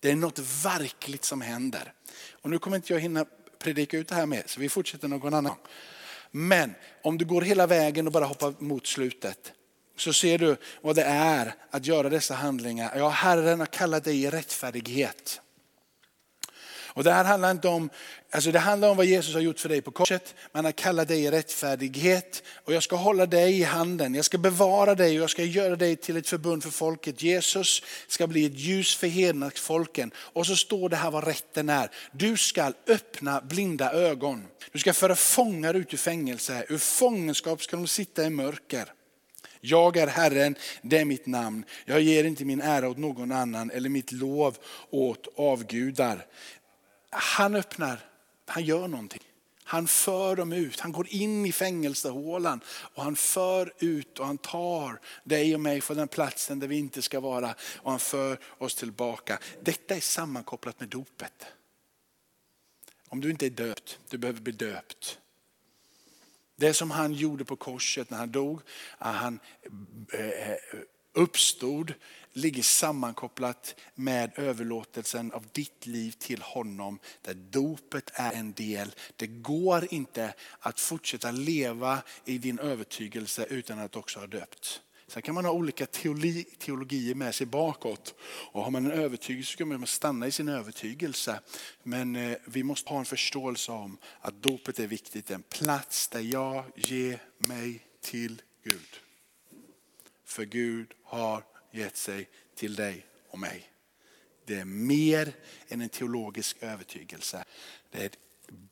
Det 0.00 0.10
är 0.10 0.16
något 0.16 0.38
verkligt 0.64 1.24
som 1.24 1.40
händer. 1.40 1.92
Och 2.42 2.50
nu 2.50 2.58
kommer 2.58 2.76
inte 2.76 2.92
jag 2.92 3.00
hinna 3.00 3.26
predika 3.66 3.98
ut 3.98 4.08
det 4.08 4.14
här 4.14 4.26
med, 4.26 4.42
så 4.46 4.60
vi 4.60 4.68
fortsätter 4.68 5.08
någon 5.08 5.34
annan 5.34 5.50
gång. 5.50 5.58
Men 6.30 6.74
om 7.02 7.18
du 7.18 7.24
går 7.24 7.42
hela 7.42 7.66
vägen 7.66 8.06
och 8.06 8.12
bara 8.12 8.24
hoppar 8.24 8.54
mot 8.58 8.86
slutet 8.86 9.52
så 9.96 10.12
ser 10.12 10.38
du 10.38 10.56
vad 10.80 10.96
det 10.96 11.02
är 11.04 11.54
att 11.70 11.86
göra 11.86 12.08
dessa 12.08 12.34
handlingar. 12.34 12.92
Ja, 12.96 13.08
Herren 13.08 13.58
har 13.58 13.66
kallat 13.66 14.04
dig 14.04 14.22
i 14.22 14.30
rättfärdighet. 14.30 15.40
Och 16.96 17.04
det 17.04 17.12
här 17.12 17.24
handlar 17.24 17.50
inte 17.50 17.68
om, 17.68 17.90
alltså 18.30 18.52
det 18.52 18.58
handlar 18.58 18.88
om 18.88 18.96
vad 18.96 19.06
Jesus 19.06 19.34
har 19.34 19.40
gjort 19.40 19.60
för 19.60 19.68
dig 19.68 19.80
på 19.80 19.90
korset. 19.90 20.34
Man 20.52 20.64
har 20.64 20.72
kallat 20.72 21.08
dig 21.08 21.24
i 21.24 21.30
rättfärdighet 21.30 22.42
och 22.64 22.72
jag 22.72 22.82
ska 22.82 22.96
hålla 22.96 23.26
dig 23.26 23.58
i 23.58 23.62
handen. 23.62 24.14
Jag 24.14 24.24
ska 24.24 24.38
bevara 24.38 24.94
dig 24.94 25.16
och 25.16 25.22
jag 25.22 25.30
ska 25.30 25.44
göra 25.44 25.76
dig 25.76 25.96
till 25.96 26.16
ett 26.16 26.28
förbund 26.28 26.62
för 26.62 26.70
folket. 26.70 27.22
Jesus 27.22 27.82
ska 28.08 28.26
bli 28.26 28.46
ett 28.46 28.58
ljus 28.58 28.96
för 28.96 29.06
hednadsfolken. 29.06 30.10
Och 30.16 30.46
så 30.46 30.56
står 30.56 30.88
det 30.88 30.96
här 30.96 31.10
vad 31.10 31.24
rätten 31.24 31.68
är. 31.68 31.90
Du 32.12 32.36
ska 32.36 32.72
öppna 32.88 33.40
blinda 33.40 33.92
ögon. 33.92 34.44
Du 34.72 34.78
ska 34.78 34.92
föra 34.92 35.16
fångar 35.16 35.74
ut 35.74 35.94
ur 35.94 35.98
fängelse. 35.98 36.64
Ur 36.68 36.78
fångenskap 36.78 37.62
ska 37.62 37.76
de 37.76 37.86
sitta 37.86 38.24
i 38.24 38.30
mörker. 38.30 38.92
Jag 39.60 39.96
är 39.96 40.06
Herren, 40.06 40.54
det 40.82 40.98
är 40.98 41.04
mitt 41.04 41.26
namn. 41.26 41.64
Jag 41.84 42.00
ger 42.00 42.24
inte 42.24 42.44
min 42.44 42.60
ära 42.60 42.88
åt 42.88 42.98
någon 42.98 43.32
annan 43.32 43.70
eller 43.70 43.88
mitt 43.88 44.12
lov 44.12 44.56
åt 44.90 45.26
avgudar 45.36 46.26
han 47.10 47.54
öppnar, 47.54 48.00
han 48.46 48.64
gör 48.64 48.88
någonting. 48.88 49.22
Han 49.68 49.88
för 49.88 50.36
dem 50.36 50.52
ut, 50.52 50.80
han 50.80 50.92
går 50.92 51.08
in 51.08 51.46
i 51.46 51.52
fängelsehålan 51.52 52.60
och 52.68 53.02
han 53.02 53.16
för 53.16 53.72
ut 53.78 54.18
och 54.18 54.26
han 54.26 54.38
tar 54.38 55.00
dig 55.24 55.54
och 55.54 55.60
mig 55.60 55.80
från 55.80 55.96
den 55.96 56.08
platsen 56.08 56.60
där 56.60 56.68
vi 56.68 56.76
inte 56.76 57.02
ska 57.02 57.20
vara 57.20 57.54
och 57.76 57.90
han 57.90 58.00
för 58.00 58.38
oss 58.58 58.74
tillbaka. 58.74 59.38
Detta 59.62 59.94
är 59.94 60.00
sammankopplat 60.00 60.80
med 60.80 60.88
dopet. 60.88 61.46
Om 63.08 63.20
du 63.20 63.30
inte 63.30 63.46
är 63.46 63.50
döpt, 63.50 63.98
du 64.10 64.18
behöver 64.18 64.40
bli 64.40 64.52
döpt. 64.52 65.18
Det 66.56 66.74
som 66.74 66.90
han 66.90 67.12
gjorde 67.12 67.44
på 67.44 67.56
korset 67.56 68.10
när 68.10 68.18
han 68.18 68.32
dog, 68.32 68.60
han 68.98 69.38
eh, 70.12 70.50
eh, 70.50 70.56
uppstod, 71.16 71.94
ligger 72.32 72.62
sammankopplat 72.62 73.74
med 73.94 74.32
överlåtelsen 74.36 75.32
av 75.32 75.46
ditt 75.52 75.86
liv 75.86 76.10
till 76.10 76.42
honom. 76.42 76.98
Där 77.22 77.34
dopet 77.34 78.10
är 78.14 78.32
en 78.32 78.52
del. 78.52 78.94
Det 79.16 79.26
går 79.26 79.92
inte 79.94 80.34
att 80.60 80.80
fortsätta 80.80 81.30
leva 81.30 82.02
i 82.24 82.38
din 82.38 82.58
övertygelse 82.58 83.46
utan 83.50 83.78
att 83.78 83.96
också 83.96 84.18
ha 84.18 84.26
döpt. 84.26 84.80
Sen 85.08 85.22
kan 85.22 85.34
man 85.34 85.44
ha 85.44 85.52
olika 85.52 85.86
teologi, 85.86 86.44
teologier 86.44 87.14
med 87.14 87.34
sig 87.34 87.46
bakåt. 87.46 88.14
Och 88.52 88.62
har 88.62 88.70
man 88.70 88.86
en 88.86 88.92
övertygelse 88.92 89.52
så 89.52 89.58
kan 89.58 89.68
man 89.68 89.86
stanna 89.86 90.26
i 90.26 90.32
sin 90.32 90.48
övertygelse. 90.48 91.40
Men 91.82 92.16
eh, 92.16 92.36
vi 92.44 92.62
måste 92.62 92.90
ha 92.90 92.98
en 92.98 93.04
förståelse 93.04 93.72
om 93.72 93.98
att 94.20 94.42
dopet 94.42 94.78
är 94.78 94.86
viktigt. 94.86 95.30
En 95.30 95.42
plats 95.42 96.08
där 96.08 96.20
jag 96.20 96.64
ger 96.76 97.22
mig 97.38 97.80
till 98.00 98.42
Gud. 98.64 99.05
För 100.26 100.44
Gud 100.44 100.94
har 101.02 101.44
gett 101.70 101.96
sig 101.96 102.28
till 102.54 102.74
dig 102.74 103.06
och 103.28 103.38
mig. 103.38 103.70
Det 104.44 104.60
är 104.60 104.64
mer 104.64 105.32
än 105.68 105.80
en 105.80 105.88
teologisk 105.88 106.56
övertygelse. 106.60 107.44
Det 107.90 108.02
är 108.02 108.06
ett 108.06 108.18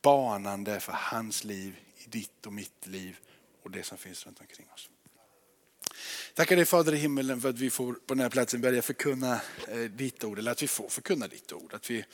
banande 0.03 0.81
för 0.81 0.93
hans 0.93 1.45
liv 1.45 1.79
i 1.97 2.09
ditt 2.09 2.47
och 2.47 2.53
mitt 2.53 2.87
liv 2.87 3.19
och 3.63 3.71
det 3.71 3.83
som 3.83 3.99
finns 3.99 4.27
runt 4.27 4.41
omkring 4.41 4.67
oss. 4.75 4.91
Tackar 6.35 6.57
dig 6.57 6.65
Fader 6.65 6.95
i 6.95 6.97
himmelen 6.97 7.41
för 7.41 7.49
att 7.49 7.59
vi 7.59 7.71
får 7.71 7.93
på 7.93 8.15
den 8.15 8.21
här 8.21 8.29
platsen 8.29 8.61
börja 8.61 8.83
förkunna 8.83 9.41
eh, 9.69 9.79
ditt 9.79 10.25
ord, 10.25 10.39
eller 10.39 10.53
att 10.53 10.63
vi 10.63 10.69
får 10.69 10.89
förkunna 10.89 11.29
ditt 11.29 11.53
ord. 11.53 11.75
Att 11.75 11.91
vi 11.91 12.05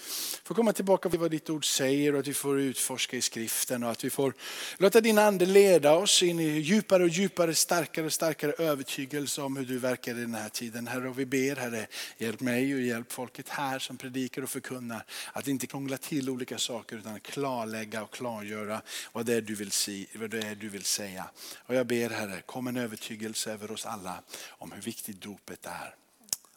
får 0.44 0.55
komma 0.55 0.72
tillbaka 0.72 1.09
till 1.09 1.18
vad 1.18 1.31
ditt 1.31 1.50
ord 1.50 1.64
säger 1.64 2.12
och 2.12 2.20
att 2.20 2.26
vi 2.26 2.35
får 2.35 2.61
utforska 2.61 3.16
i 3.16 3.20
skriften 3.20 3.83
och 3.83 3.90
att 3.90 4.05
vi 4.05 4.11
får 4.11 4.35
låta 4.79 5.00
din 5.00 5.18
ande 5.18 5.46
leda 5.46 5.92
oss 5.94 6.22
in 6.22 6.40
i 6.40 6.59
djupare 6.59 7.03
och 7.03 7.09
djupare, 7.09 7.55
starkare 7.55 8.07
och 8.07 8.12
starkare 8.12 8.53
övertygelse 8.59 9.42
om 9.42 9.57
hur 9.57 9.64
du 9.64 9.79
verkar 9.79 10.18
i 10.18 10.20
den 10.20 10.35
här 10.35 10.48
tiden. 10.48 10.87
Herre, 10.87 11.09
och 11.09 11.18
vi 11.18 11.26
ber 11.26 11.57
Herre, 11.57 11.87
hjälp 12.18 12.40
mig 12.40 12.74
och 12.74 12.81
hjälp 12.81 13.12
folket 13.12 13.48
här 13.48 13.79
som 13.79 13.96
predikar 13.96 14.42
och 14.42 14.50
förkunnar 14.50 15.05
att 15.33 15.48
inte 15.48 15.66
krångla 15.66 15.96
till 15.96 16.31
olika 16.31 16.59
saker 16.59 16.96
utan 16.96 17.20
klarlägga 17.20 18.03
och 18.03 18.11
klargöra 18.11 18.83
vad 19.12 19.26
det 19.26 19.35
är 19.35 19.40
du 19.40 19.55
vill, 19.55 19.70
se, 19.70 20.07
vad 20.14 20.31
det 20.31 20.38
är 20.38 20.55
du 20.55 20.68
vill 20.68 20.85
säga. 20.85 21.31
Och 21.66 21.74
jag 21.74 21.87
ber 21.87 22.11
Herre, 22.11 22.42
kom 22.46 22.66
en 22.66 22.76
övertygelse 22.76 23.53
över 23.53 23.70
oss 23.70 23.80
oss 23.81 23.87
alla 23.87 24.23
om 24.49 24.73
hur 24.73 24.81
viktigt 24.81 25.21
dopet 25.21 25.66
är. 25.66 25.95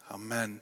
Amen. 0.08 0.62